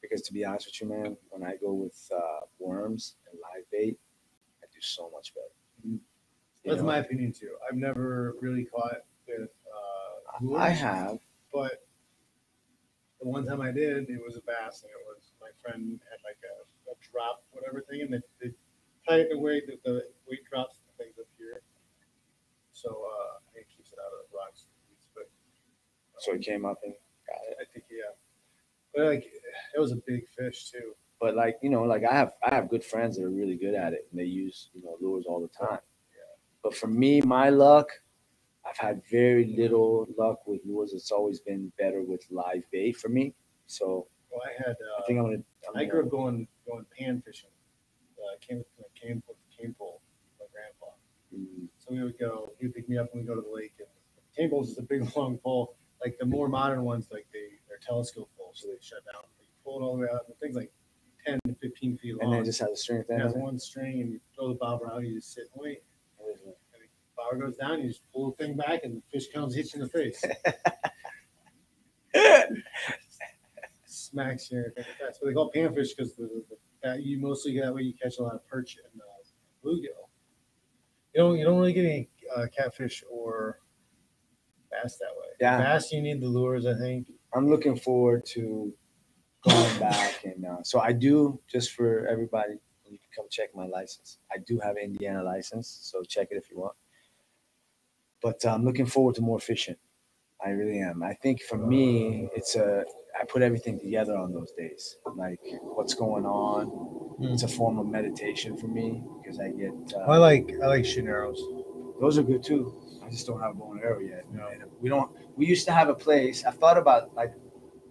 [0.00, 3.64] because to be honest with you, man, when I go with uh, worms and live
[3.72, 3.98] bait,
[4.62, 5.55] I do so much better.
[6.66, 6.86] That's know?
[6.86, 7.54] my opinion too.
[7.68, 11.18] I've never really caught with uh, I have.
[11.52, 11.86] but
[13.20, 16.18] the one time I did, it was a bass, and it was my friend had
[16.24, 18.52] like a, a drop, whatever thing, and they, they
[19.08, 21.62] tie it in a way that the weight drops the things up here,
[22.72, 24.66] so uh, it keeps it out of the rocks.
[25.14, 25.30] But
[26.18, 26.92] So it came up and
[27.26, 27.56] got it.
[27.60, 28.12] I think yeah,
[28.94, 29.24] but like
[29.74, 30.92] it was a big fish too.
[31.20, 33.74] But like you know, like I have I have good friends that are really good
[33.74, 35.80] at it and they use you know lures all the time.
[36.66, 37.88] But for me, my luck,
[38.68, 40.92] I've had very little luck with lures.
[40.94, 43.34] It's always been better with live bait for me.
[43.68, 45.44] So Well, I had uh, I think I'm gonna.
[45.68, 47.50] I'm I grew up going going pan fishing.
[48.18, 50.00] Uh, I came with my cane with the cane pole,
[50.40, 50.86] with my grandpa.
[51.32, 52.50] mm, So we would go.
[52.58, 53.74] He would pick me up when we go to the lake.
[53.78, 53.86] And
[54.36, 55.76] cane poles is a big long pole.
[56.00, 59.22] Like the more modern ones, like they they're telescope poles, so they shut down.
[59.40, 60.26] You pull it all the way out.
[60.26, 60.72] The thing's like
[61.24, 62.24] ten to fifteen feet long.
[62.24, 63.22] and then it just has a string at the it end.
[63.22, 65.04] has one string, and you throw the bobber out.
[65.04, 65.82] You just sit and wait.
[67.16, 67.80] Bobber goes down.
[67.80, 70.24] You just pull the thing back, and the fish comes, hits you in the face,
[73.86, 74.64] smacks you.
[74.76, 78.18] That's what they call panfish because the, the, that you mostly that way you catch
[78.18, 79.04] a lot of perch and uh,
[79.64, 80.08] bluegill.
[81.14, 83.60] You don't you don't really get any uh, catfish or
[84.70, 85.26] bass that way.
[85.40, 85.58] Yeah.
[85.58, 86.66] bass you need the lures.
[86.66, 87.10] I think.
[87.34, 88.72] I'm looking forward to
[89.42, 92.54] going back and uh, so I do just for everybody.
[92.84, 94.18] You can come check my license.
[94.32, 96.74] I do have an Indiana license, so check it if you want.
[98.22, 99.76] But I'm looking forward to more fishing.
[100.44, 101.02] I really am.
[101.02, 102.84] I think for me, it's a
[103.18, 107.32] I put everything together on those days, like what's going on.
[107.32, 109.72] It's a form of meditation for me because I get.
[109.94, 111.40] Uh, I like I like shooting arrows.
[112.00, 112.74] those are good too.
[113.04, 114.24] I just don't have a bow and arrow yet.
[114.32, 114.48] No.
[114.48, 115.10] And we don't.
[115.36, 116.44] We used to have a place.
[116.44, 117.32] I thought about like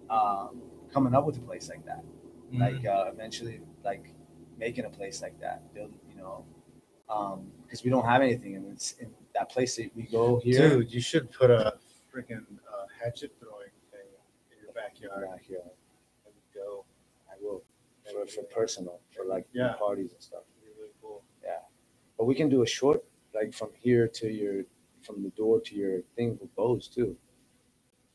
[0.09, 0.61] um,
[0.93, 2.03] coming up with a place like that.
[2.51, 2.61] Mm-hmm.
[2.61, 4.13] Like uh, eventually, like
[4.57, 5.73] making a place like that.
[5.73, 6.45] Build, you know,
[7.65, 10.69] because we don't have anything, and it's in that place that we go here.
[10.69, 11.76] Dude, you should put a
[12.12, 14.10] freaking uh, hatchet throwing thing
[14.52, 15.30] in your backyard.
[15.30, 15.60] Back here,
[16.26, 16.86] and go.
[17.30, 17.63] I will
[18.12, 19.74] for, for personal, for like Yeah.
[19.78, 20.43] parties and stuff.
[20.63, 21.24] Really cool.
[21.43, 21.60] Yeah.
[22.17, 24.63] But we can do a short, like from here to your,
[25.02, 27.17] from the door to your thing with bows too.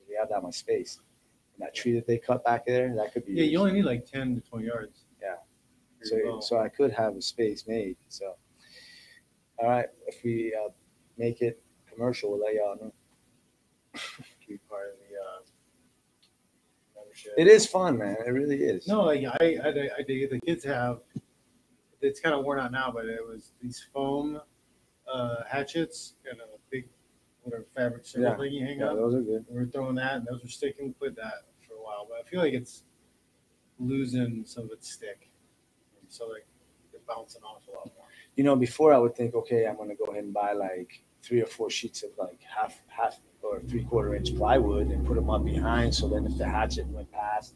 [0.09, 1.01] We have that much space.
[1.55, 3.35] And that tree that they cut back there, that could be.
[3.35, 5.05] Yeah, you only need like ten to twenty yards.
[5.21, 5.35] Yeah.
[6.03, 7.97] So, so I could have a space made.
[8.09, 8.37] So,
[9.59, 10.71] all right, if we uh,
[11.21, 12.93] make it commercial, we'll let y'all know.
[14.49, 15.41] be part of the uh,
[17.01, 17.33] membership.
[17.37, 18.17] It is fun, man.
[18.27, 18.89] It really is.
[18.89, 20.31] No, like I, I, I dig it.
[20.31, 21.01] The kids have.
[22.01, 24.41] It's kind of worn out now, but it was these foam
[25.13, 26.89] uh, hatchets and a big,
[27.43, 28.37] whatever fabric circle Yeah.
[28.39, 28.97] thing you hang Yeah, up.
[28.97, 29.45] those are good.
[29.51, 30.95] We were throwing that, and those were sticking.
[30.99, 32.85] with that for a while, but I feel like it's
[33.79, 35.31] losing some of its stick,
[36.01, 36.47] and so like
[36.91, 38.07] they're bouncing off a lot more.
[38.37, 41.41] You know, before I would think, okay, I'm gonna go ahead and buy like three
[41.43, 45.31] or four sheets of like half, half or three quarter inch plywood and put them
[45.31, 45.95] up behind.
[45.95, 47.55] So then if the hatchet went past,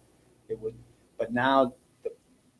[0.49, 0.75] it would.
[1.19, 2.11] But now the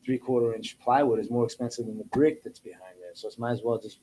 [0.03, 3.11] three quarter inch plywood is more expensive than the brick that's behind there.
[3.13, 3.99] So it's might as well just,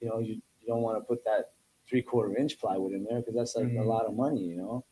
[0.00, 1.52] you know, you, you don't want to put that
[1.88, 3.86] three quarter inch plywood in there because that's like a Mhm.
[3.86, 4.84] lot of money, you know.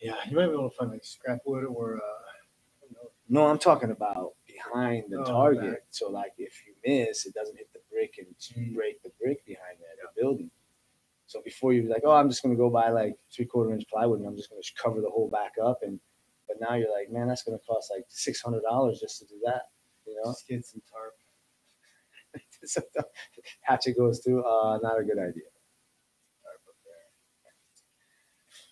[0.00, 3.10] Yeah, you might be able to find like scrap wood or uh, I don't know.
[3.28, 5.72] No, I'm talking about behind the Oh, target.
[5.72, 5.82] back.
[5.90, 8.74] So like if you miss, it doesn't hit the brick and Mm.
[8.74, 10.50] break the brick behind that the building.
[11.26, 13.86] So before you be like, oh, I'm just gonna go buy like three quarter inch
[13.88, 16.00] plywood and I'm just gonna cover the whole back up and
[16.46, 19.40] but now you're like, man, that's gonna cost like six hundred dollars just to do
[19.44, 19.64] that.
[20.06, 20.30] You know?
[20.32, 21.14] just get some tarp.
[22.64, 22.82] so
[23.62, 25.50] hatchet goes through, uh not a good idea.
[26.42, 26.76] tarp up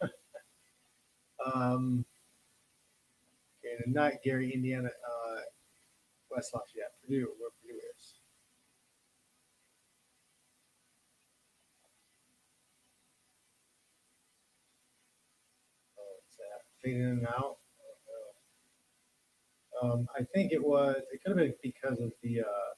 [0.02, 0.10] there.
[1.64, 2.04] um,
[3.60, 5.40] okay, and not Gary, Indiana, uh,
[6.30, 8.14] West Lafayette, Purdue, where Purdue is.
[15.98, 16.62] Oh, it's that
[16.94, 17.56] in and out.
[19.82, 20.96] Um, I think it was.
[21.12, 22.40] It could have been because of the.
[22.40, 22.70] Uh,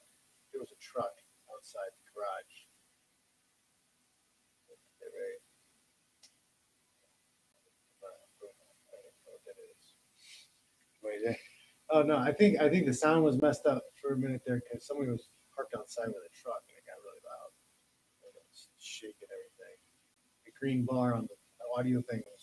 [0.51, 1.13] there was a truck
[1.53, 2.55] outside the garage.
[11.91, 14.61] Oh no, I think I think the sound was messed up for a minute there
[14.61, 17.51] because somebody was parked outside with a truck and it got really loud.
[18.21, 19.77] It was shaking everything.
[20.45, 22.38] The green bar on the audio thing was.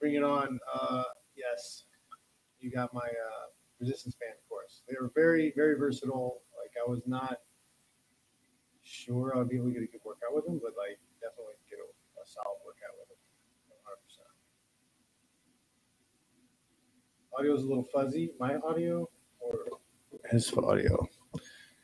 [0.00, 0.58] Bring it on.
[0.72, 1.04] Uh,
[1.36, 1.84] yes,
[2.58, 3.46] you got my uh,
[3.78, 4.82] resistance band of course.
[4.88, 6.42] They were very very versatile.
[6.58, 7.38] Like I was not
[8.82, 11.78] sure I'd be able to get a good workout with them, but like definitely get
[11.78, 13.18] a, a solid workout with them.
[17.36, 17.38] 100%.
[17.38, 18.32] Audio is a little fuzzy.
[18.40, 19.08] My audio
[19.38, 19.58] or
[20.30, 21.06] his audio?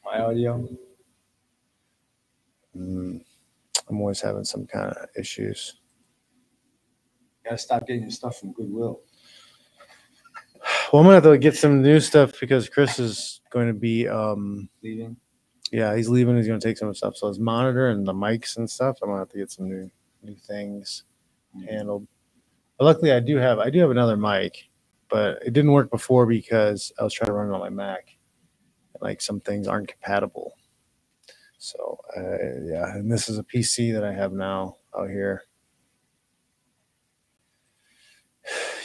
[0.05, 0.69] My audio.
[2.77, 3.25] Mm,
[3.89, 5.81] I'm always having some kind of issues.
[7.47, 9.03] Gotta stop getting your stuff from Goodwill.
[10.93, 14.09] Well, I'm gonna have to get some new stuff because Chris is going to be,
[14.09, 15.17] um, Leaving.
[15.73, 16.37] yeah, he's leaving.
[16.37, 17.17] He's gonna take some stuff.
[17.17, 18.99] So his monitor and the mics and stuff.
[19.03, 19.91] I'm gonna have to get some new
[20.23, 21.05] new things
[21.69, 22.07] handled.
[22.79, 24.69] But luckily, I do have I do have another mic,
[25.11, 28.17] but it didn't work before because I was trying to run it on my Mac.
[29.01, 30.55] Like some things aren't compatible.
[31.59, 32.23] So uh,
[32.65, 35.45] yeah, and this is a PC that I have now out here.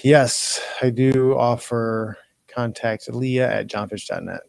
[0.03, 4.41] Yes, I do offer contact Leah at johnfish.net.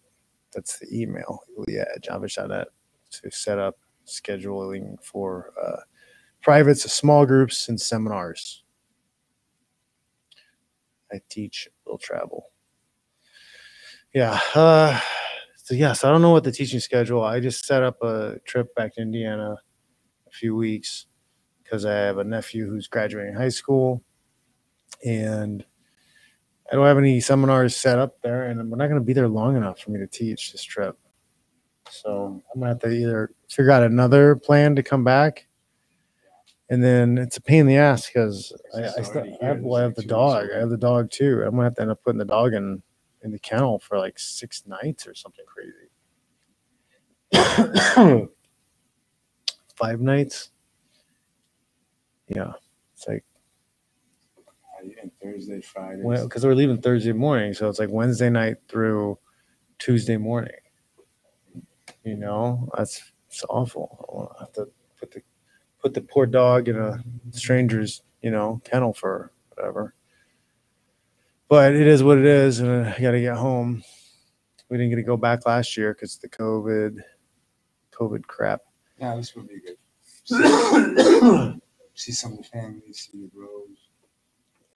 [0.53, 2.69] That's the email, Leah at johnfish.net
[3.11, 5.81] to set up scheduling for uh,
[6.43, 8.65] privates, small groups, and seminars.
[11.13, 12.51] I teach will travel.
[14.15, 14.39] Yeah.
[14.55, 14.99] Uh,
[15.57, 17.23] so yes, I don't know what the teaching schedule.
[17.23, 19.57] I just set up a trip back to Indiana
[20.27, 21.07] a few weeks
[21.63, 24.03] because I have a nephew who's graduating high school,
[25.05, 25.65] and
[26.71, 29.29] I don't have any seminars set up there, and we're not going to be there
[29.29, 30.99] long enough for me to teach this trip.
[31.91, 35.49] So I'm gonna have to either figure out another plan to come back.
[36.71, 39.81] And then it's a pain in the ass because I, I, still, I have, well,
[39.81, 40.49] I have the like two weeks dog.
[40.55, 41.43] I have the dog too.
[41.45, 42.83] I'm gonna have to end up putting the dog in
[43.23, 45.91] in the kennel for like six nights or something crazy.
[49.77, 50.51] Five nights.
[52.29, 52.55] Yeah,
[52.95, 53.25] it's like
[55.01, 56.03] And Thursday, Friday.
[56.03, 59.19] because we're leaving Thursday morning, so it's like Wednesday night through
[59.79, 60.55] Tuesday morning.
[62.05, 64.35] You know, that's it's awful.
[64.37, 64.69] I have to
[64.99, 65.23] put the
[65.81, 69.95] put the poor dog in a stranger's you know kennel for whatever.
[71.49, 73.83] But it is what it is, and I got to get home.
[74.69, 76.97] We didn't get to go back last year because the COVID,
[77.93, 78.63] COVID crap.
[78.99, 79.77] Yeah, this would be good.
[81.95, 83.82] See, see some of the family, see the bros.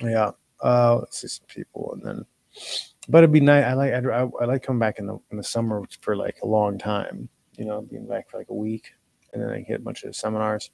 [0.00, 0.32] Yeah,
[0.62, 2.26] uh, let's see some people, and then,
[3.08, 3.64] but it'd be nice.
[3.64, 6.36] I like I'd, I, I like coming back in the in the summer for like
[6.42, 7.28] a long time.
[7.56, 8.92] You know, being back for like a week,
[9.32, 10.70] and then I hit a bunch of seminars.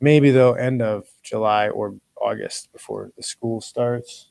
[0.00, 4.30] Maybe though, end of July or August before the school starts.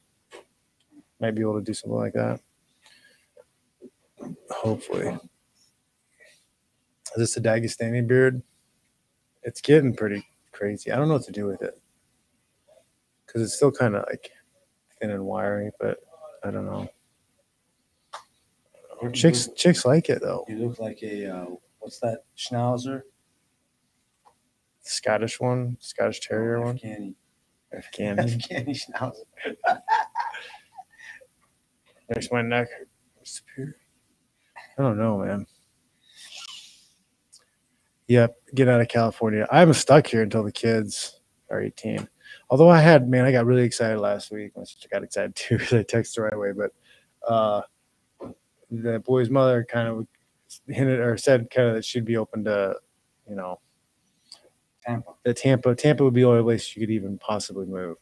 [1.21, 2.41] Might be able to do something like that.
[4.49, 5.17] Hopefully.
[7.15, 8.41] Is this a Dagestani beard?
[9.43, 10.91] It's getting pretty crazy.
[10.91, 11.79] I don't know what to do with it
[13.33, 14.31] because it's still kind of like
[15.01, 15.97] thin and wiry, but
[16.43, 16.87] I don't know.
[19.13, 20.45] Chicks, look- chicks like it though.
[20.47, 21.45] You look like a uh,
[21.79, 23.01] what's that schnauzer?
[24.81, 27.15] Scottish one, Scottish Terrier one, Afghani.
[27.75, 28.17] Afghan.
[28.17, 29.55] Afghani schnauzer.
[32.09, 32.67] There's my neck.
[34.77, 35.45] I don't know, man.
[38.07, 39.47] Yep, get out of California.
[39.51, 41.19] I'm stuck here until the kids
[41.49, 42.07] are 18.
[42.49, 44.51] Although I had, man, I got really excited last week.
[44.55, 46.51] My sister got excited too because I texted her right away.
[46.51, 46.71] But
[47.27, 47.61] uh,
[48.69, 50.07] the boy's mother kind of
[50.67, 52.75] hinted or said kind of that she'd be open to,
[53.29, 53.59] you know,
[54.85, 55.11] Tampa.
[55.23, 55.75] the Tampa.
[55.75, 57.97] Tampa would be the only place you could even possibly move.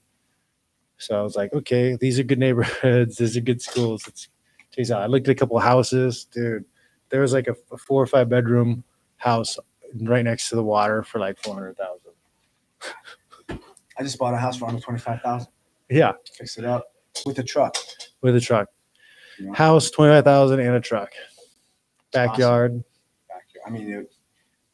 [0.97, 3.17] So I was like, okay, these are good neighborhoods.
[3.17, 4.30] These are good schools.
[4.75, 5.01] This out.
[5.01, 6.63] I looked at a couple houses, dude.
[7.10, 8.84] There was like a, a four or five bedroom
[9.17, 9.58] house
[9.99, 12.12] right next to the water for like four hundred thousand.
[13.97, 15.51] I just bought a house for under twenty five thousand.
[15.89, 16.86] Yeah, Fix it up
[17.25, 17.75] with a truck.
[18.21, 18.69] with a truck,
[19.38, 21.12] You know, house twenty five thousand and a truck,
[22.13, 22.84] backyard.
[23.27, 23.62] back here.
[23.67, 24.12] I mean, it,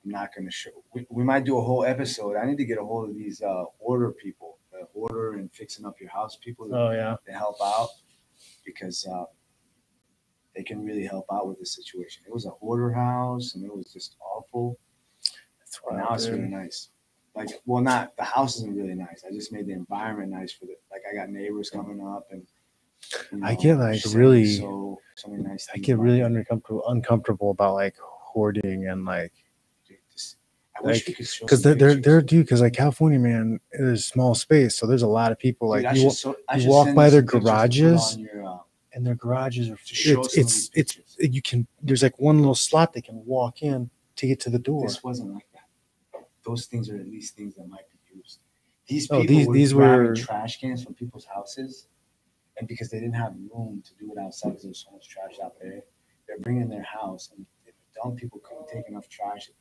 [0.05, 0.69] I'm not going to show.
[0.93, 2.35] We, we might do a whole episode.
[2.37, 5.85] I need to get a hold of these uh, order people, the order and fixing
[5.85, 6.69] up your house people.
[6.69, 7.89] that Oh yeah, to help out
[8.65, 9.25] because uh,
[10.55, 12.23] they can really help out with the situation.
[12.27, 14.77] It was a hoarder house and it was just awful.
[15.59, 15.97] that's why.
[15.97, 16.89] now it's really nice.
[17.37, 19.23] Like, well, not the house isn't really nice.
[19.27, 21.01] I just made the environment nice for the like.
[21.09, 22.45] I got neighbors coming up and.
[23.31, 25.67] you I get, like, really- so so nice.
[25.73, 29.33] I get really uncomfortable uncomfortable about like hoarding and like
[30.83, 34.05] wish like, we could show because they're they're they're dude because like California man there's
[34.05, 37.09] small space so there's a lot of people like I you so- you walk by
[37.09, 38.57] their some pictures to put garages, your, uh,
[38.93, 43.01] and their garages are it's it's it's you can there's like one little slot they
[43.01, 44.83] can walk in to get to the door.
[44.83, 45.56] This wasn't like that.
[46.47, 48.39] Those things are at least things that might be used.
[48.87, 51.87] These Oh, people these- were these were- trash cans from people's houses,
[52.57, 55.39] and because they didn't have room to do it outside because there's so much trash
[55.43, 55.83] out there,
[56.25, 59.51] they're bringing their house, and the dumb people couldn't take enough trash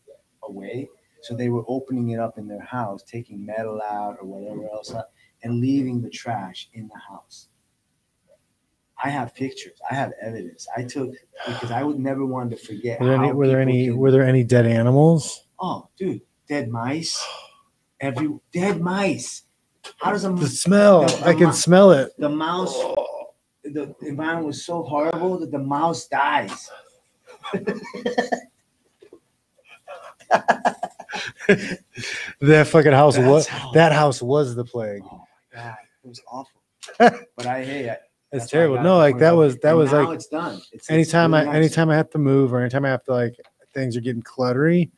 [0.45, 0.89] away,
[1.23, 4.95] so they were opening it up in their house, taking metal out or whatever else
[4.95, 5.07] out,
[5.43, 7.49] and leaving the trash in the house.
[9.03, 9.79] I have pictures.
[9.91, 10.67] I have evidence.
[10.75, 11.13] I took
[11.47, 12.99] because I would never want to forget.
[13.01, 15.47] Were there any were there any were there any dead animals?
[15.59, 17.25] Oh, dude, dead mice.
[18.01, 19.43] Every dead mice.
[19.99, 22.13] How does a The smell The- the I can mo- smell it.
[22.19, 22.75] the mouse?
[23.65, 26.71] The environment was so horrible that the mouse dies.
[32.41, 35.03] That fucking house That's was how- that house was the plague.
[35.11, 35.25] Oh
[35.55, 36.61] my god, it was awful.
[36.99, 38.01] but I hate it.
[38.33, 38.83] It's that's why terrible.
[38.83, 40.57] No, like that was that And was now like it's done.
[40.57, 41.57] It's, it's anytime really I nice.
[41.57, 43.37] anytime I have to move or anytime I have to like
[43.73, 44.91] things are getting cluttery,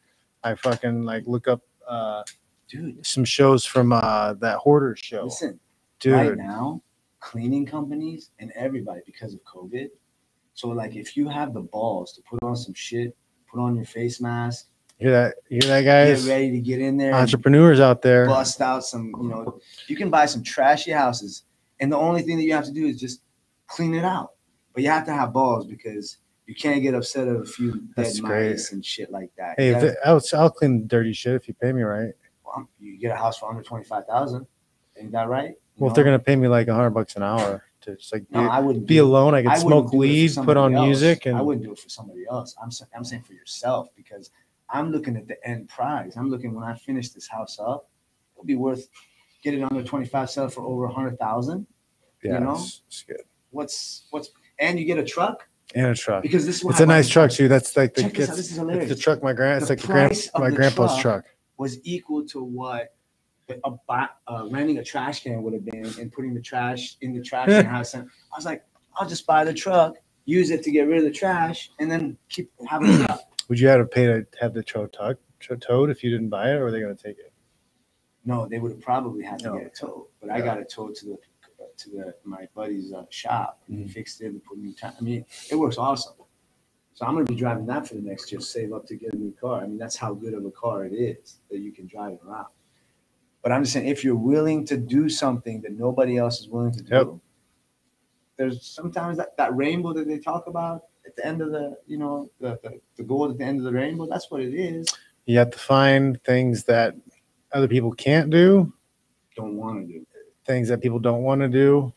[0.48, 2.22] I fucking like look up uh
[2.68, 3.04] dude.
[3.04, 5.24] some shows from uh that hoarder show.
[5.24, 5.60] Listen,
[6.00, 6.82] Dude, right now,
[7.20, 9.88] cleaning companies and everybody because of COVID.
[10.54, 13.16] So like, if you have the balls to put on some shit,
[13.50, 14.68] put on your face mask,
[14.98, 16.24] hear that hear that guys?
[16.24, 17.14] get ready to get in there.
[17.14, 18.26] Entrepreneurs out there.
[18.26, 21.44] bust out some, you know, you can buy some trashy houses,
[21.80, 23.20] and the only thing that you have to do is just
[23.66, 24.32] clean it out.
[24.72, 26.18] But you have to have balls because
[26.48, 28.50] you can't get upset at a few dead great.
[28.52, 29.54] mice and shit like that.
[29.58, 32.14] Hey, if gotta- it, I'll, I'll clean the dirty shit if you pay me right.
[32.44, 34.46] well, you get a house for under twenty five thousand.
[34.98, 35.50] Ain't that right?
[35.50, 38.12] You Well, if they're gonna pay me like a hundred bucks an hour to just
[38.14, 39.34] like No, be, I wouldn't be alone.
[39.34, 40.86] I could I smoke do it for weed, put on else.
[40.86, 42.56] music, and I wouldn't do it for somebody else.
[42.60, 44.30] I'm I'm saying for yourself because
[44.70, 46.16] I'm looking at the end prize.
[46.16, 47.90] I'm looking when I finish this house up,
[48.34, 48.88] it'll be worth
[49.42, 51.66] get it under 25, sell for over a hundred thousand.
[52.24, 52.54] yeah, you know?
[52.54, 53.20] it's, it's good.
[53.50, 56.22] What's what's and you get a truck And a truck.
[56.22, 56.96] because this is what It's a happened.
[56.98, 57.48] nice truck too.
[57.48, 58.28] That's like the Check this out.
[58.30, 58.88] it's, This is it's hilarious.
[58.88, 59.58] the truck my grand.
[59.58, 61.34] It's The like the grand price of my the grandpa's truck truck.
[61.58, 62.94] was equal to what
[63.64, 67.12] a, buy- uh, renting a trash can would have been and putting the trash in
[67.14, 67.94] the trash can house.
[67.94, 68.64] And I was like,
[68.96, 72.16] I'll just buy the truck, use it to get rid of the trash, and then
[72.28, 73.20] keep having a truck.
[73.48, 75.16] Would you have to pay to have the tow tuck
[75.60, 77.32] towed if you didn't buy it, or are they going to take it?
[78.24, 79.52] No, they would have probably had to No.
[79.58, 81.16] get it towed, but I got it towed to the
[81.78, 83.60] to the my buddy's uh, shop.
[83.68, 83.78] And.
[83.78, 84.94] He fixed it and put new time.
[84.98, 86.14] I mean, it works awesome.
[86.94, 88.40] So I'm gonna be driving that for the next year.
[88.40, 89.62] Save up to get a new car.
[89.62, 92.20] I mean, that's how good of a car it is that you can drive it
[92.26, 92.46] around.
[93.42, 96.72] But I'm just saying, if you're willing to do something that nobody else is willing
[96.72, 97.08] to do, Yep.
[98.36, 101.98] there's sometimes that, that rainbow that they talk about at the end of the, you
[101.98, 104.06] know, the, the, the gold at the end of the rainbow.
[104.06, 104.88] That's what it is.
[105.26, 106.96] You have to find things that
[107.52, 108.72] other people can't do,
[109.36, 110.06] Don't want to do,
[110.48, 111.92] things that people don't want to do,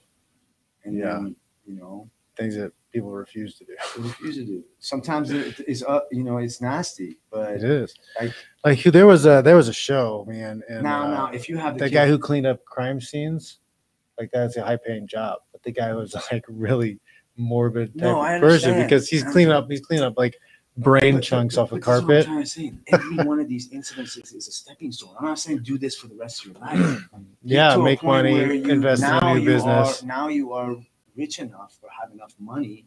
[0.83, 1.13] and Yeah.
[1.13, 1.35] then
[1.65, 3.73] you know things that people refuse to do.
[3.97, 4.63] Refuse to do.
[4.79, 7.17] Sometimes it's uh, you know, it's nasty.
[7.31, 8.33] But It is Like-
[8.65, 11.57] like there was a there was a show, man, and now, uh, now, if you
[11.57, 13.59] have the guy who cleaned up crime scenes,
[14.19, 15.39] like that's a high paying job.
[15.51, 16.99] But the guy was like really
[17.37, 20.35] morbid type No, of person because he's cleaning up he's cleaning up like
[20.77, 22.25] brain chunks off a but this is what I'm carpet.
[22.25, 22.73] trying to say.
[22.87, 25.15] Every one of these incidents is, a stepping stone.
[25.19, 27.07] I'm not saying do this for the rest of your life.
[27.43, 30.03] Yeah, make money, you- invest in now a new you business.
[30.03, 30.75] Are, now you are
[31.15, 32.85] rich enough or have enough money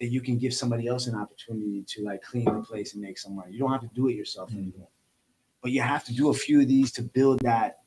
[0.00, 3.18] that you can give somebody else an opportunity to like clean the place and make
[3.18, 3.52] some money.
[3.52, 4.58] You don't have to do it yourself Mhm.
[4.58, 4.88] anymore.
[5.60, 7.80] But you have to do a few of these to build that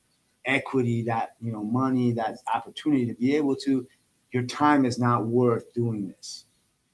[0.46, 3.88] equity, that you know, money, that opportunity to be able to.
[4.32, 6.46] Your time is not worth doing this.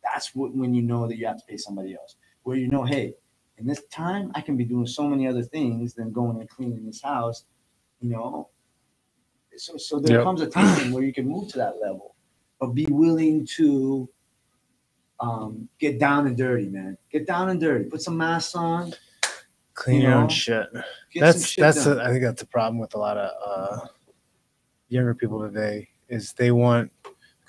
[0.04, 2.16] That's what when you know that you have to pay somebody else.
[2.50, 3.14] Where you know, hey,
[3.60, 6.84] in this time I can be doing so many other things than going and cleaning
[6.88, 7.46] this house.
[8.02, 8.50] You know,
[9.56, 10.24] so so there Yep.
[10.24, 12.16] comes a time where you can move to that level,
[12.60, 14.10] but be willing to
[15.20, 16.98] um, get down and dirty, man.
[17.12, 17.86] Get down and dirty.
[17.86, 18.94] Put some masks on.
[19.76, 20.66] Clean you your own shit.
[21.16, 23.88] That's shit that's a, I think that's a problem with a lot of uh,
[24.88, 26.92] younger people today is they want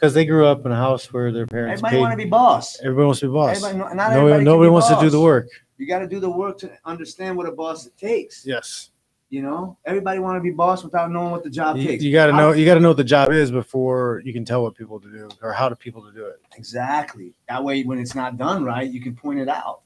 [0.01, 2.81] because they grew up in a house where their parents Everybody want to be boss.
[2.81, 3.63] everybody wants to be boss.
[3.63, 5.49] Everybody, not No, everybody, can nobody be wants to do the work.
[5.77, 8.47] You got to do the work to understand what a boss takes.
[8.47, 8.91] Yes,
[9.29, 12.03] You know, everybody want to be boss without knowing what the job you, takes.
[12.03, 12.53] you got to know.
[12.53, 15.11] You got to know what the job is before you can tell what people to
[15.11, 16.41] do or how to people to do it.
[16.57, 17.35] Exactly.
[17.49, 19.83] That way, when it's not done right, you can point it out.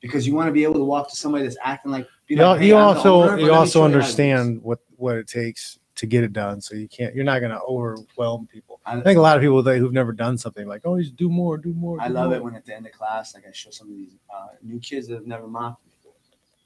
[0.00, 2.08] Because you want to be able to walk to somebody that's acting like.
[2.26, 4.62] You, like, "Hey, you also owner, you also show you how to do this." understand
[4.62, 6.60] what what it takes to get it done.
[6.60, 7.14] So you can't.
[7.14, 8.79] You're not going to overwhelm people.
[8.86, 11.16] I, I think a lot of people that who've never done something like, oh, just
[11.16, 12.00] do more, do more.
[12.00, 13.90] I do love more." it when at the end of class, like I show some
[13.90, 16.12] of these uh, new kids that have never mopped before.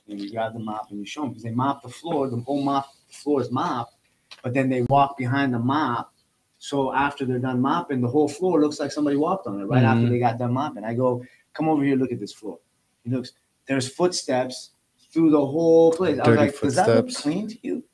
[0.09, 2.29] And you grab the mop and you show them because they mop the floor.
[2.29, 3.95] The whole mop the floor is mopped,
[4.43, 6.12] but then they walk behind the mop.
[6.59, 9.83] So after they're done mopping, the whole floor looks like somebody walked on it right
[9.85, 10.11] after Mhm.
[10.11, 10.85] they got done mopping.
[10.85, 12.59] I go, come over here, look at this floor.
[13.03, 13.33] He looks.
[13.67, 14.71] There's footsteps
[15.11, 16.19] through the whole place.
[16.19, 17.23] I was Dirty like, does that look footsteps.
[17.23, 17.85] clean to you?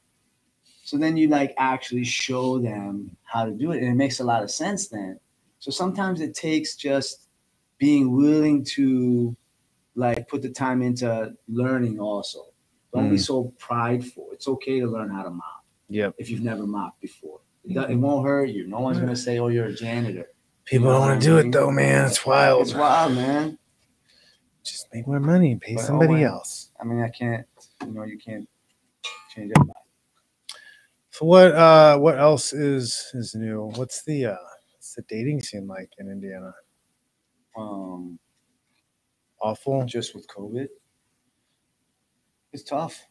[0.90, 4.24] So then you like actually show them how to do it, and it makes a
[4.24, 5.20] lot of sense then.
[5.60, 7.28] So sometimes it takes just
[7.78, 9.36] being willing to
[9.94, 12.40] like put the time into learning also.
[12.92, 13.20] Don't be Mm.
[13.24, 14.30] so prideful.
[14.32, 16.16] It's okay to learn how to mop Yep.
[16.18, 17.38] if you've never mopped before.
[17.64, 18.66] It, it won't hurt you.
[18.66, 20.26] No one's gonna say, "Oh, you're a janitor."
[20.64, 22.06] People You know don't want to do it though, man.
[22.08, 22.62] It's wild.
[22.62, 23.58] It's wild, man.
[24.64, 26.34] Just make more money and pay But, oh, somebody well.
[26.38, 26.72] else.
[26.80, 27.46] I mean, I can't.
[27.86, 28.48] You know, you can't
[29.32, 29.79] change everybody.
[31.20, 33.70] So what uh what else is is new?
[33.74, 34.36] What's the uh
[34.72, 36.54] what's the dating scene like in Indiana?
[37.58, 38.18] Um,
[39.42, 39.84] Awful.
[39.84, 40.68] just with COVID,
[42.54, 43.06] it's tough.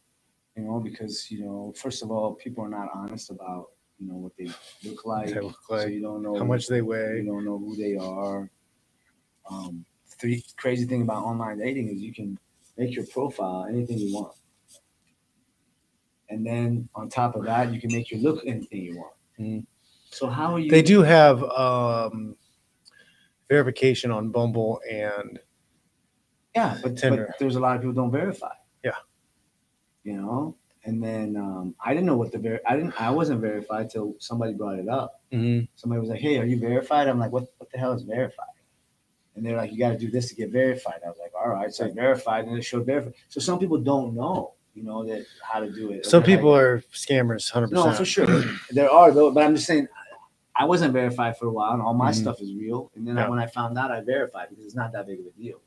[0.58, 3.68] You know, because you know, first of all, people are not honest about
[4.00, 4.50] you know what they
[4.84, 5.28] look like.
[5.28, 7.18] They look so like you don't know how much they weigh.
[7.18, 8.50] You don't know who they are.
[9.52, 9.86] Um,
[10.20, 12.40] the crazy thing about online dating is you can
[12.76, 14.34] make your profile anything you want.
[16.30, 19.14] And then on top of that, you can make your look anything you want.
[19.40, 19.66] Mhm.
[20.12, 20.70] So how are you?
[20.70, 22.36] They do have um
[23.50, 25.40] verification on Bumble and
[26.56, 28.54] Yeah, but, but there's a lot of people don't verify.
[28.84, 28.92] Yeah.
[30.04, 30.56] You know,
[30.86, 34.16] and then um, I didn't know what the ver- I didn't I wasn't verified till
[34.20, 35.22] somebody brought it up.
[35.76, 37.48] Somebody was like, "Hey, are you verified?" I'm like, "What?
[37.58, 38.46] What the hell is verified?"
[39.36, 41.50] And they're like, "You got to do this to get verified." I was like, "All
[41.50, 43.14] right." So I verified, and it showed verified.
[43.28, 46.06] So some people don't know, you know, that how to do it.
[46.06, 48.26] some They're like- people are scammers, hundred no, for sure.
[48.72, 49.88] There are though, but I'm just saying,
[50.56, 52.16] I wasn't verified for a while, and all my Mhm.
[52.16, 52.92] stuff is real.
[52.96, 55.26] And then I, when I found out, I verified because it's not that big of
[55.26, 55.60] a deal.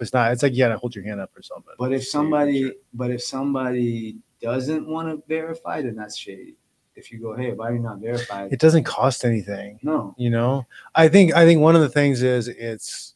[0.00, 0.32] It's not.
[0.32, 1.72] It's like you gotta hold your hand up or something.
[1.78, 6.56] But if somebody, but if somebody doesn't want to verify, then that's shady.
[6.96, 8.52] If you go, hey, why are you not verified?
[8.52, 9.78] it doesn't cost anything.
[9.82, 13.14] no, You know, I think I think one of the things is it's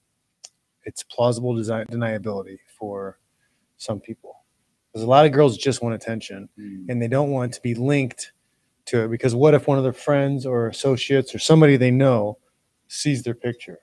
[0.84, 3.18] it's plausible design deniability for
[3.76, 4.39] some people.
[4.92, 6.86] Because a lot of girls just want attention Mm.
[6.88, 8.32] and they don't want to be linked
[8.86, 12.38] to it because what if one of their friends or associates or somebody they know
[12.88, 13.78] sees their picture,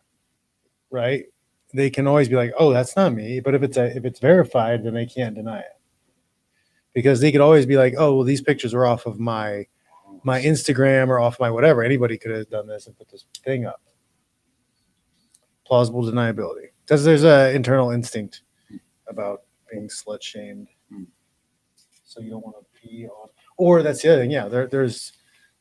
[0.92, 1.26] right?
[1.74, 4.20] They can always be like, "Oh, that's not me." But if it's a, if it's
[4.20, 5.80] verified, then they can't deny it
[6.94, 9.68] because they could always be like, "Oh, well, these pictures are off of my
[10.24, 13.66] my Instagram or off my whatever." Anybody could have done this and put this thing
[13.66, 13.82] up.
[15.66, 18.42] Plausible deniability because there's a internal instinct
[19.08, 20.70] about being slut shamed.
[22.18, 23.30] So you don't want to be on.
[23.58, 24.32] Or that's the other thing.
[24.32, 25.14] Yeah, there, there's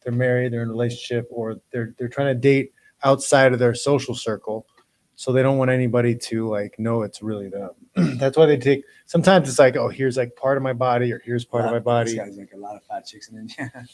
[0.03, 2.73] they're married, they're in a relationship, or they're they're trying to date
[3.05, 4.67] outside of their social circle,
[5.15, 7.71] so they don't want anybody to like know it's really them.
[8.19, 8.85] that's why they take.
[9.07, 11.79] Sometimes it's like, oh, here's like part of my body, or here's part of my
[11.79, 12.17] body.
[12.17, 13.71] guy's like a lot of fat chicks in India.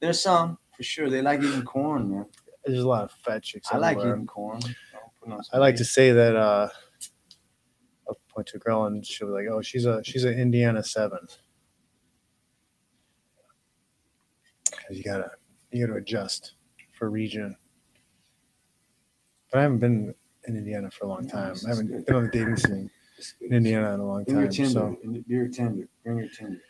[0.00, 1.08] There's some for sure.
[1.08, 2.26] They like eating corn, man.
[2.64, 3.68] There's a lot of fat chicks.
[3.70, 4.60] I like eating corn.
[4.62, 6.68] you know, putting on some I like to say that uh
[8.34, 11.20] point to a girl and she'll be like, Oh, she's a she's an Indiana seven.
[14.70, 15.30] 'Cause you gotta
[15.70, 16.54] you gotta adjust
[16.98, 17.56] for region.
[19.50, 20.14] But I haven't been
[20.48, 21.54] in Indiana for a long time.
[21.64, 22.90] I haven't been on the dating scene
[23.42, 23.52] in.
[23.52, 24.52] Indiana in a long Bring your time.
[24.54, 24.70] Tinder.
[24.70, 25.88] So Bring your Tinder.
[26.04, 26.60] Bring your Tinder.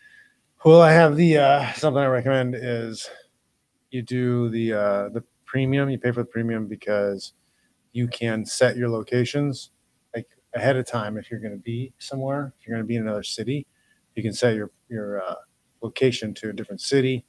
[0.65, 3.09] well I have the uh something I recommend is
[3.91, 7.35] you do the uh the premium, you pay for the premium because
[7.93, 9.71] you can set your locations
[10.55, 13.03] ahead of time if you're going to be somewhere if you're going to be in
[13.03, 13.67] another city.
[14.15, 15.35] You can set your your uh,
[15.83, 17.25] location to a different city.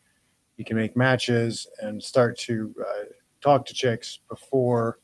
[0.58, 3.04] You can make matches and start to uh,
[3.42, 5.00] talk to chicks before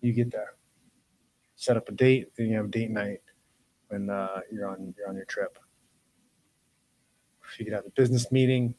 [0.00, 0.54] you get there.
[1.56, 3.20] Set up a date then you have date night
[3.88, 5.58] when uh, you're on you're on your trip.
[7.50, 8.74] If you could have a business meeting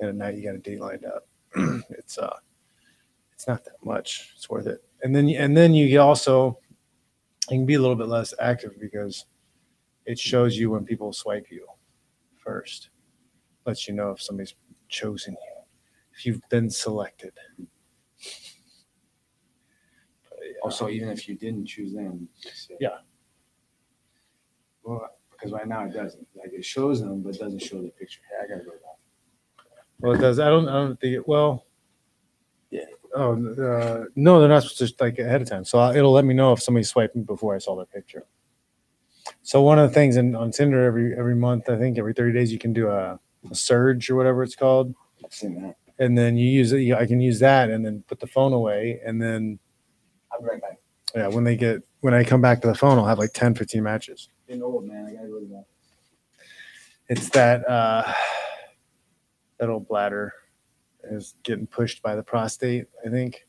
[0.00, 1.26] and at night you got a date lined up.
[1.90, 2.36] It's uh
[3.32, 4.32] it's not that much.
[4.36, 4.82] It's worth it.
[5.02, 6.58] And then and then you also
[7.50, 9.26] you can be a little bit less active because
[10.06, 11.66] it shows you when people swipe you
[12.36, 12.90] first
[13.66, 14.54] lets you know if somebody's
[14.88, 15.62] chosen you
[16.16, 17.32] if you've been selected
[20.28, 20.52] But, yeah.
[20.62, 22.28] Oh, also, even if you didn't choose them.
[22.40, 22.98] say- Yeah.
[24.82, 26.26] Well, because right now it doesn't.
[26.34, 28.20] Like it shows them, but it doesn't show the picture.
[28.30, 29.66] Hey, I gotta go back.
[30.00, 31.64] well it does i don't i don't think it well.
[33.14, 36.24] Oh uh, no they're not supposed to like ahead of time so I- it'll let
[36.24, 38.24] me know if somebody swiped me before i saw their picture
[39.42, 42.32] so one of the things in, on tinder every every month i think every 30
[42.32, 43.18] days you can do a,
[43.50, 44.94] a surge or whatever it's called
[45.24, 45.76] I've seen that.
[45.98, 48.52] and then you use it you- i can use that and then put the phone
[48.52, 49.58] away and then
[50.32, 50.78] I'll be right back.
[51.14, 53.54] yeah when they get when i come back to the phone i'll have like 10
[53.54, 55.06] 15 matches Getting old, man.
[55.06, 55.64] I gotta go to that.
[57.08, 58.12] it's that uh
[59.58, 60.34] that old bladder
[61.10, 63.46] is getting pushed by the prostate i think.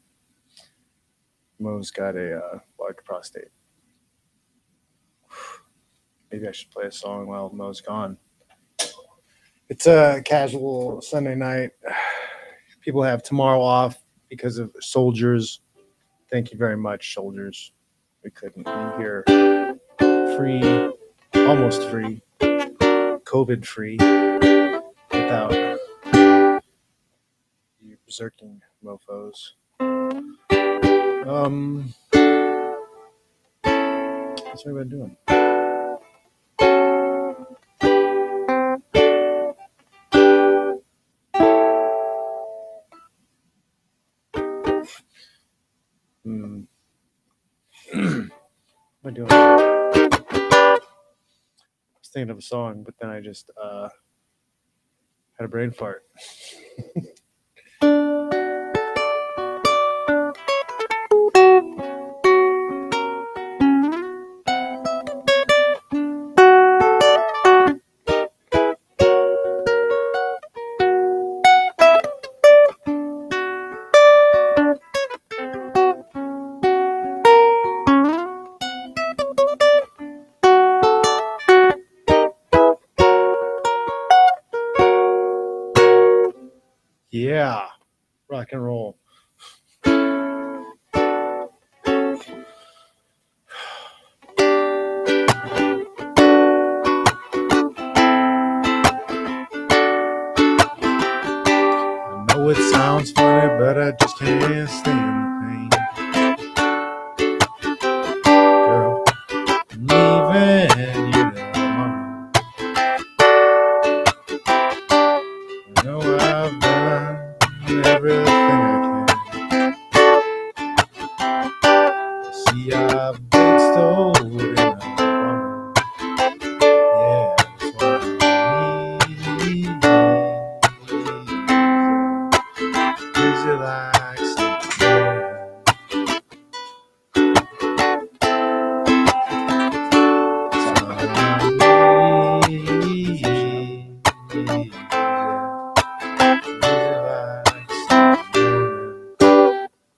[1.60, 3.48] Mo's got a uh, large prostate.
[6.32, 8.18] Maybe i should play a song while mo's gone.
[9.70, 11.72] It's a casual sunday night.
[12.82, 13.98] People have tomorrow off
[14.30, 15.62] because of soldiers.
[16.30, 17.72] Thank you very much soldiers.
[18.24, 19.24] We couldn't be here.
[20.38, 20.92] Free
[21.44, 22.22] almost free.
[22.40, 23.98] COVID free.
[25.12, 25.75] Without
[28.08, 29.54] berserking mofos.
[31.28, 31.94] Um,
[33.64, 35.18] what's everybody doing?
[46.24, 46.62] Hmm.
[47.94, 48.32] what am
[49.06, 49.32] I doing?
[49.32, 50.80] I
[52.00, 53.90] was thinking of a song, but then I just uh,
[55.38, 56.04] had a brain fart.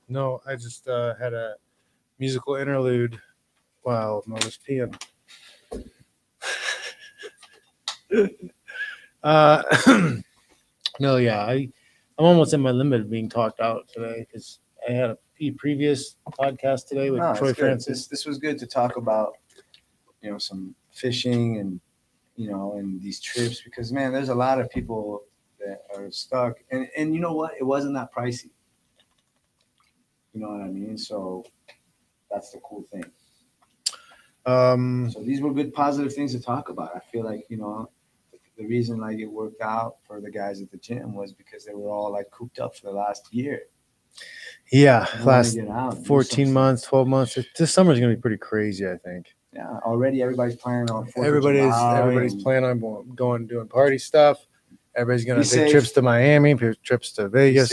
[0.10, 1.56] No, I just uh, had a
[2.20, 3.20] musical interlude
[3.82, 4.96] while I was peeing.
[9.24, 9.64] uh,
[11.00, 11.70] no, yeah, I,
[12.18, 16.16] I'm almost in my limit of being talked out today because I had a previous
[16.40, 17.58] podcast today with No, it's Troy good.
[17.58, 18.00] Francis.
[18.00, 19.34] This, this was good to talk about,
[20.22, 21.82] you know, some fishing and,
[22.36, 25.24] you know, and these trips because man, there's a lot of people
[25.60, 26.58] that are stuck.
[26.72, 27.54] And and you know what?
[27.60, 28.52] It wasn't that pricey.
[30.38, 31.00] You know what I mean?
[31.00, 31.44] So
[32.30, 33.06] that's the cool thing.
[34.46, 36.96] Um, So these were good positive things to talk about.
[36.96, 37.90] I feel like, you know,
[38.56, 41.74] the reason like it worked out for the guys at the gym was because they
[41.74, 43.62] were all like cooped up for the last year.
[44.72, 47.40] yeah, last out 14 months, 12 months.
[47.58, 49.34] This summer's gonna be pretty crazy, I think.
[49.54, 51.06] Yeah, already everybody's planning on.
[51.08, 54.46] 4th of Everybody's everybody's planning on going, doing party stuff.
[54.96, 55.72] Everybody's gonna take safe.
[55.72, 57.72] trips to Miami, trips to Vegas.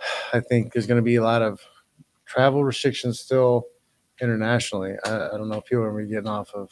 [0.32, 1.60] I think there's gonna be a lot of
[2.26, 3.66] travel restrictions still
[4.20, 4.94] internationally.
[5.04, 6.70] I, I don't know if people are gonna be getting off of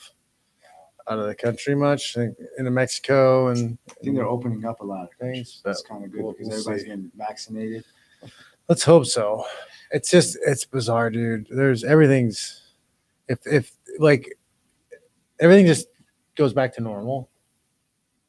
[1.11, 2.17] out of the country much.
[2.17, 5.63] I think into Mexico and I think they're opening up a lot of Things, things.
[5.65, 6.89] That's kind of good we'll- because we'll everybody's see.
[6.89, 7.85] getting vaccinated.
[8.69, 9.45] Let's hope so.
[9.91, 11.47] It's just it's bizarre, dude.
[11.51, 12.61] There's everything's
[13.29, 14.37] if if like
[15.41, 15.89] everything just
[16.37, 17.31] goes back to normal.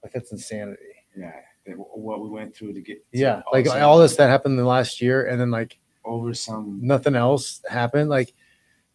[0.01, 0.79] Like that's insanity.
[1.17, 1.33] Yeah,
[1.77, 2.97] what we went through to get.
[3.11, 5.51] to Yeah, all like of all this that happened in the last year, and then
[5.51, 6.79] like over some.
[6.81, 8.09] nothing else happened.
[8.09, 8.33] Like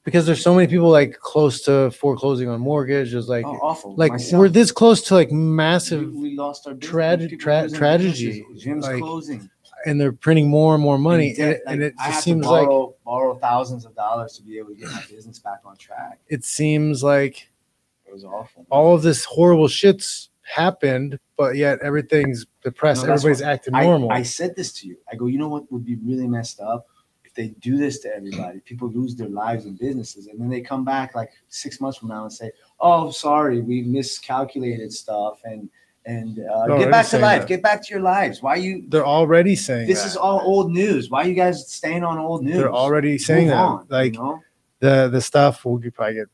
[0.05, 3.29] because there's so many people like close to foreclosing on mortgages.
[3.29, 3.95] Like oh, awful.
[3.97, 6.93] like Myself, we're this close to like massive, we lost our business.
[7.33, 9.49] trage- tra- tragedy, Gyms like, closing.
[9.87, 12.51] and they're printing more and more money, And and, it, and it just seems to
[12.51, 15.75] like borrow, borrow thousands of dollars to be able to get my business back on
[15.77, 16.19] track.
[16.29, 17.49] it seems like
[18.07, 18.67] It was awful.
[18.71, 23.05] all of this horrible shit's happened, but yet everything's depressed.
[23.07, 24.11] No, Everybody's what- acting I, normal.
[24.13, 24.97] I said this to you.
[25.11, 26.87] I go, you know what would be really messed up?
[27.25, 30.61] If they do this to everybody, people lose their lives and businesses, and then they
[30.61, 35.69] come back like six months from now and say, "Oh, sorry, we miscalculated stuff," and
[36.07, 37.49] and uh, No, get back to life, that.
[37.49, 38.41] get back to your lives.
[38.43, 38.85] Why you?
[38.89, 40.09] they're already saying This that.
[40.11, 41.11] is all old news.
[41.11, 42.57] Why you guys staying on old news?
[42.57, 43.59] They're already saying Move that.
[43.65, 44.41] on, like you know?
[44.79, 46.27] the the stuff will probably get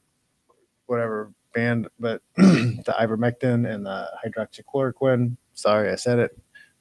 [0.86, 5.36] whatever banned, but the ivermectin and the hydroxychloroquine.
[5.55, 6.38] Sorry, I said it,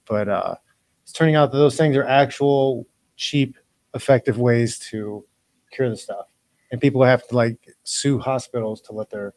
[0.08, 0.56] but uh,
[1.04, 3.58] it's turning out that those things are actual cheap,
[3.94, 5.26] effective ways to
[5.72, 6.28] cure the stuff,
[6.72, 9.34] and people have to like sue hospitals to let their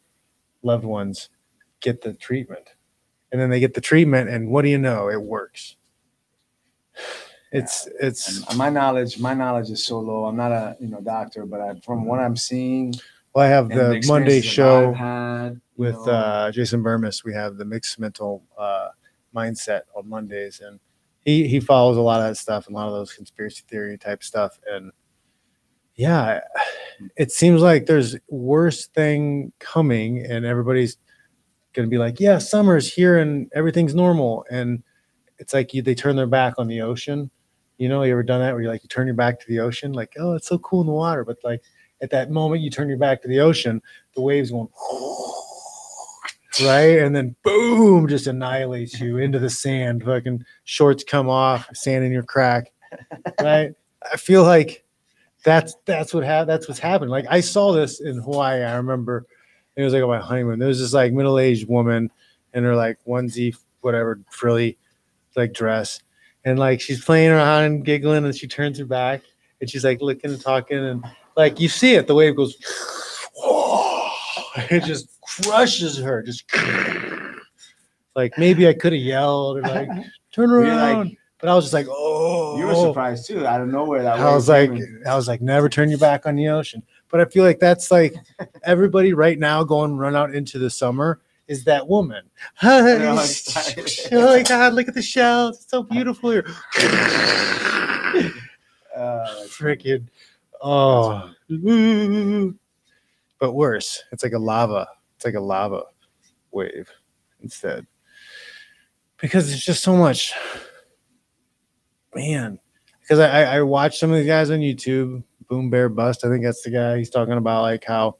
[0.62, 1.28] loved ones
[1.80, 2.70] get the treatment,
[3.32, 5.08] and then they get the treatment, and what do you know?
[5.08, 5.76] It works.
[7.54, 10.24] It's it's And my knowledge, my knowledge is so low.
[10.24, 12.94] I'm not a you know doctor, but I, from what I'm seeing,
[13.34, 14.90] well, I have and the Monday that show.
[14.90, 17.24] I've had, you with know, uh, Jason Burmis.
[17.24, 18.88] We have the mixed mental uh,
[19.34, 20.78] mindset on Mondays, and
[21.24, 23.96] he he follows a lot of that stuff and a lot of those conspiracy theory
[23.98, 24.58] type stuff.
[24.70, 24.92] And
[25.94, 26.40] yeah,
[27.16, 30.98] it seems like there's worse thing coming, and everybody's
[31.72, 34.82] gonna be like, "Yeah, summer's here and everything's normal." And
[35.38, 37.30] it's like you, they turn their back on the ocean.
[37.78, 39.60] You know, you ever done that where you like you turn your back to the
[39.60, 41.62] ocean, like, "Oh, it's so cool in the water," but like
[42.02, 43.80] at that moment you turn your back to the ocean,
[44.14, 44.68] the waves going
[46.60, 46.98] right?
[46.98, 50.04] And then boom, just annihilates you into the sand.
[50.04, 52.72] Fucking shorts come off, sand in your crack,
[53.40, 53.72] right?
[54.12, 54.84] I feel like
[55.44, 57.10] that's that's what ha- that's what's happened.
[57.10, 58.62] Like I saw this in Hawaii.
[58.62, 59.26] I remember
[59.76, 60.58] it was like on my honeymoon.
[60.58, 62.10] There was this like middle aged woman
[62.52, 64.76] in her like onesie, whatever frilly
[65.36, 66.00] like dress,
[66.44, 69.22] and like she's playing around and giggling, and she turns her back
[69.60, 71.04] and she's like looking and talking, and
[71.36, 72.56] like you see it, the wave goes.
[74.70, 76.22] it just crushes her.
[76.22, 76.44] Just
[78.14, 79.88] like maybe I could have yelled or like
[80.32, 83.66] turn around, like- but I was just like, oh, you were surprised too, out of
[83.66, 84.04] nowhere.
[84.04, 84.22] That was.
[84.22, 85.02] I was like, came in.
[85.08, 86.84] I was like, never turn your back on the ocean.
[87.08, 88.14] But I feel like that's like
[88.62, 92.22] everybody right now going run out into the summer is that woman.
[92.62, 93.16] oh
[94.12, 95.62] my God, look at the shells.
[95.62, 96.46] It's so beautiful here.
[98.94, 100.06] Uh, Freaking.
[100.62, 101.30] Oh.
[103.38, 104.02] But worse.
[104.12, 104.86] It's like a lava.
[105.16, 105.82] It's like a lava
[106.52, 106.88] wave
[107.42, 107.86] instead.
[109.20, 110.32] Because it's just so much.
[112.14, 112.58] Man.
[113.00, 116.24] Because I, I, I watch some of these guys on YouTube, Boom Bear Bust.
[116.24, 116.98] I think that's the guy.
[116.98, 118.16] He's talking about like how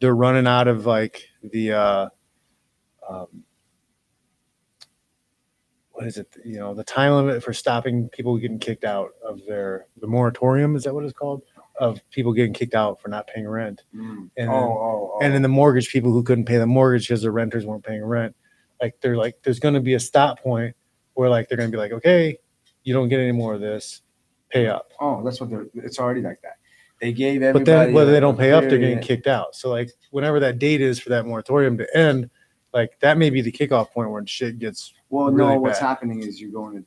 [0.00, 2.08] they're running out of like the uh
[3.08, 3.44] um
[6.00, 6.34] what is it?
[6.46, 10.74] You know, the time limit for stopping people getting kicked out of their the moratorium.
[10.74, 11.42] Is that what it's called?
[11.80, 14.28] Of people getting kicked out for not paying rent, mm.
[14.36, 15.18] And oh, then- oh, oh.
[15.22, 18.04] and then the mortgage people who couldn't pay the mortgage because the renters weren't paying
[18.04, 18.36] rent.
[18.80, 20.76] Like they're like, there's going to be a stop point
[21.14, 22.38] where like they're going to be like, okay,
[22.84, 24.02] you don't get any more of this,
[24.50, 24.92] pay up.
[25.00, 25.66] oh, that's what they're.
[25.74, 26.56] It's already like that.
[27.00, 27.64] They gave everybody.
[27.64, 29.54] But then whether they don't pay up, they're getting kicked out.
[29.56, 32.28] So like whenever that date is for that moratorium to end,
[32.74, 36.22] like that may be the kickoff point when shit gets Well, really no, what's happening
[36.22, 36.84] is you're going to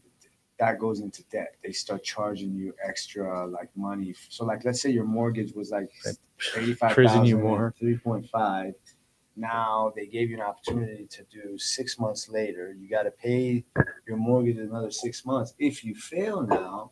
[0.60, 1.56] that goes into debt.
[1.64, 4.14] They start charging you extra like money.
[4.30, 5.90] So like let's say your mortgage was like
[6.56, 7.74] eighty five Prison you more.
[7.80, 8.74] three point five.
[9.36, 12.76] Now they gave you an opportunity to do six months later.
[12.80, 13.66] You got to pay
[14.08, 15.56] your mortgage another six months.
[15.58, 16.92] If you fail now,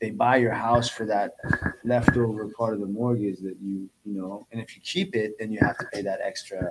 [0.00, 1.34] they buy your house for that
[1.84, 4.46] leftover part of the mortgage that you you know.
[4.52, 6.70] And if you keep it, then you have to pay that extra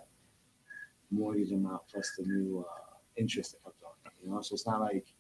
[1.12, 4.12] mortgage amount plus the new uh, interest that comes on.
[4.24, 5.13] You know, so it's not like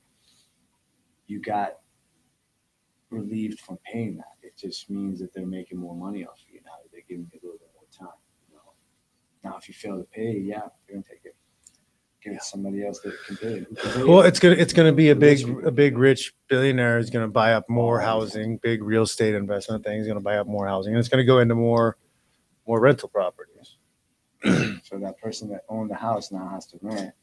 [1.27, 1.73] you got
[3.09, 4.33] relieved from paying that.
[4.41, 6.71] It just means that they're making more money off of you now.
[6.91, 8.17] They're giving you a little bit more time.
[8.49, 8.61] You know?
[9.49, 11.35] Now, if you fail to pay, yeah, they're gonna take it.
[12.23, 13.67] Give it to somebody else that can pay it.
[13.77, 14.27] Can pay Well, it.
[14.27, 17.53] it's gonna it's gonna be a big rich a big rich billionaire is gonna buy
[17.53, 19.97] up more Oh, housing, big real estate investment thing.
[19.99, 21.97] He's gonna buy up more housing, and it's gonna go into more
[22.67, 23.77] more rental properties.
[24.83, 27.13] so that person that owned the house now has to rent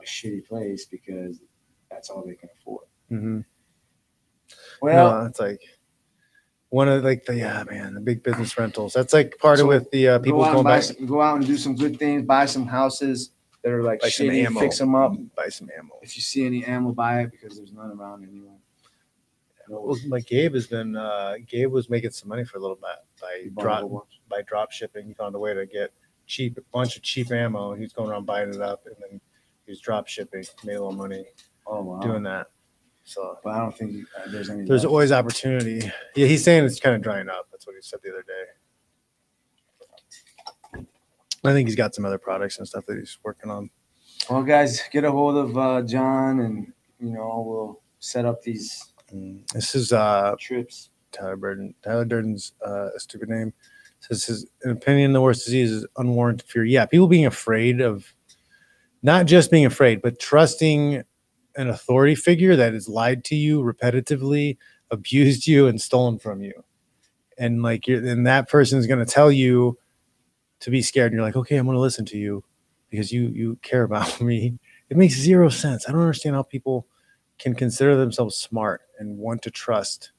[0.00, 1.40] a shitty place because
[1.90, 2.86] that's all they can afford.
[3.14, 3.40] Mm-hmm.
[4.82, 5.60] Well, no, it's like
[6.70, 8.92] one of like the yeah man the big business rentals.
[8.92, 11.22] That's like part So, of with the uh, people out, going buy back some, go
[11.22, 12.22] out and do some good things.
[12.22, 13.30] Buy some houses
[13.62, 14.44] that are like buy some shitty.
[14.46, 15.12] ammo, Fix them up.
[15.36, 15.94] buy some ammo.
[16.02, 18.50] If you see any ammo, buy it because there's none around anyway.
[19.68, 22.96] Well, like Gabe has been uh, Gabe was making some money for a little bit
[23.20, 25.06] by You bought a drop by drop shipping.
[25.06, 25.90] He found a way to get
[26.26, 27.72] cheap a bunch of cheap ammo.
[27.72, 29.20] and He's going around buying it up, and then
[29.64, 31.24] he was drop shipping, made a little money
[31.66, 32.00] Oh wow.
[32.00, 32.48] doing that.
[33.04, 34.64] So But I don't think uh, there's any.
[34.64, 34.90] there's left.
[34.90, 35.90] always opportunity.
[36.16, 37.48] Yeah, he's saying it's kind of drying up.
[37.50, 38.44] That's what he said the other day.
[41.44, 43.68] I think he's got some other products and stuff that he's working on.
[44.30, 48.90] Well, guys, get a hold of uh, John, and you know we'll set up these
[49.14, 50.88] Mm, This is uh, trips.
[51.12, 51.74] Tyler Burden.
[51.84, 53.52] Tyler Durden's uh, a stupid name.
[54.00, 56.64] Says his in opinion, the worst disease is unwarranted fear.
[56.64, 58.12] Yeah, people being afraid of
[59.02, 61.04] not just being afraid, but trusting
[61.56, 64.56] an authority figure that has lied to you repetitively,
[64.90, 66.64] abused you, and stolen from you.
[67.38, 69.78] And like you're and that person is gonna tell you
[70.60, 72.44] to be scared, and you're like, okay, I'm gonna listen to you
[72.90, 74.58] because you you care about me.
[74.90, 75.88] It makes zero sense.
[75.88, 76.86] I don't understand how people
[77.38, 80.12] can consider themselves smart and want to trust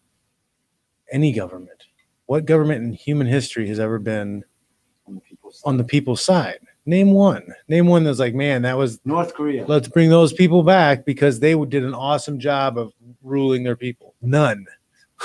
[1.11, 1.83] any government.
[2.25, 4.43] What government in human history has ever been
[5.07, 6.59] on the people's on the people's side?
[6.85, 7.47] Name one.
[7.67, 9.65] Name one that's like, man, that was North Korea.
[9.65, 14.13] let's bring those people back because they did an awesome job of ruling their people.
[14.21, 14.65] None.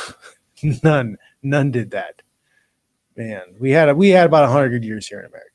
[0.83, 1.19] None.
[1.43, 2.23] None did that.
[3.17, 5.47] Man, we had we had about 100 years here in America.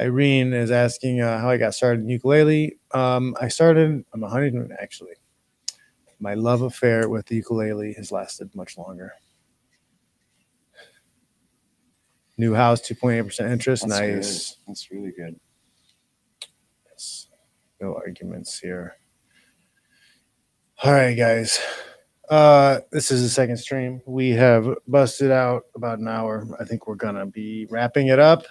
[0.00, 2.76] Irene is asking uh, how I got started in ukulele.
[2.92, 5.14] Um, I started, I'm a honeymoon actually.
[6.18, 9.12] My love affair with the ukulele has lasted much longer.
[12.36, 13.86] New house, 2.8% interest.
[13.86, 14.16] That's good.
[14.16, 14.56] nice.
[14.66, 15.38] That's really good.
[16.90, 17.28] Yes.
[17.80, 18.96] No arguments here.
[20.82, 21.60] All right, guys.
[22.28, 24.02] Uh, this is the second stream.
[24.06, 26.46] We have busted out about an hour.
[26.58, 28.44] I think we're gonna be wrapping it up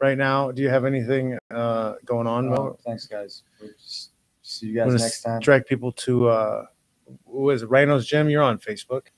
[0.00, 0.50] right now.
[0.50, 2.56] Do you have anything uh going on, Mo?
[2.56, 3.42] Oh, thanks, guys.
[3.60, 4.12] We'll just
[4.42, 5.40] see you guys next time.
[5.40, 6.64] direct people to uh
[7.24, 7.68] what is it?
[7.68, 8.30] Rhyno's Gym.
[8.30, 9.08] You're on Facebook.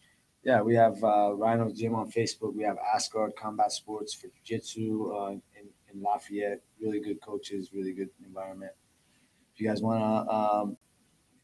[0.47, 2.55] Yeah, we have uh, Rhyno's Gym on Facebook.
[2.55, 5.41] We have Asgard Combat Sports for Jiu Jitsu uh, in,
[5.93, 6.61] in Lafayette.
[6.81, 8.71] Really good coaches, really good environment.
[9.53, 10.77] If you guys want to, um,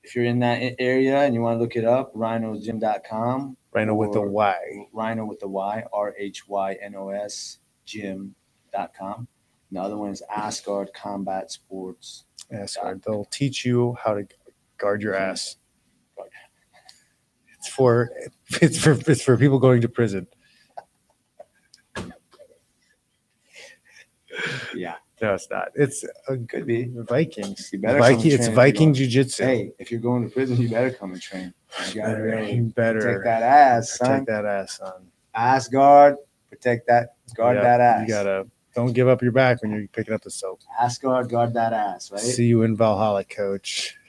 [0.05, 3.57] if you're in that area and you want to look it up, rhynosgym.com.
[3.73, 4.87] Rhino with the Or- Y.
[4.93, 9.17] Rhino with the Y, R H Y N O S, gym.com.
[9.19, 9.27] And
[9.73, 12.27] the other one is Asgard Combat Sports.
[12.67, 13.01] Sir.
[13.05, 14.29] They'll teach you how to
[14.79, 15.57] guard your ass.
[17.63, 18.11] It's for
[18.61, 20.27] it's for it's for people going to prison.
[24.75, 24.97] Yeah.
[25.21, 25.69] No, it's not.
[25.77, 26.91] It's a Could be.
[26.93, 27.71] Vikings.
[27.73, 29.45] You better come Viking, it's train if Viking you jiu-jitsu.
[29.45, 31.55] Hey, if you're going to prison, you better come and train.
[31.87, 34.09] You gotta better, really you better protect that ass, son.
[34.09, 35.07] protect that ass, son.
[35.35, 36.17] Ass guard,
[36.51, 38.01] protect that, guard Yeah, that ass.
[38.01, 40.63] You gotta don't give up your back when you're picking up the soap.
[40.81, 42.21] ass guard, guard that ass, right?
[42.21, 43.97] See you in Valhalla, coach.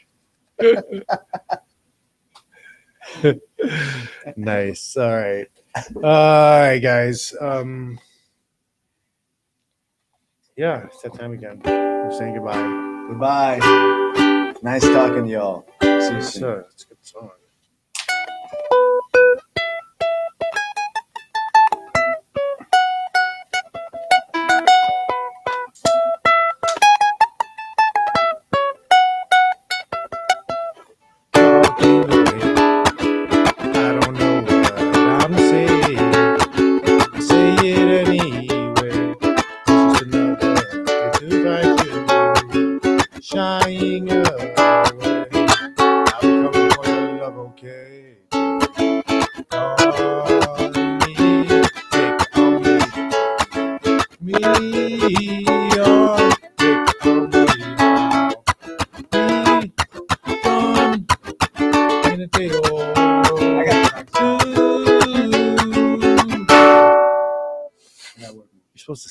[4.37, 4.97] nice.
[4.97, 5.47] All right.
[5.95, 7.35] All right, guys.
[7.41, 7.99] Um
[10.57, 11.61] yeah, it's that time again.
[11.65, 13.05] I'm saying goodbye.
[13.09, 14.53] Goodbye.
[14.61, 15.65] Nice talking to y'all.
[15.81, 16.21] See you soon.
[16.21, 17.29] So, it's a good song.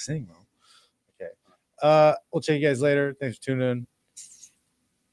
[0.07, 0.37] Bro.
[1.21, 1.31] Okay.
[1.83, 3.15] Uh, we'll check you guys later.
[3.21, 3.87] Thanks for tuning in.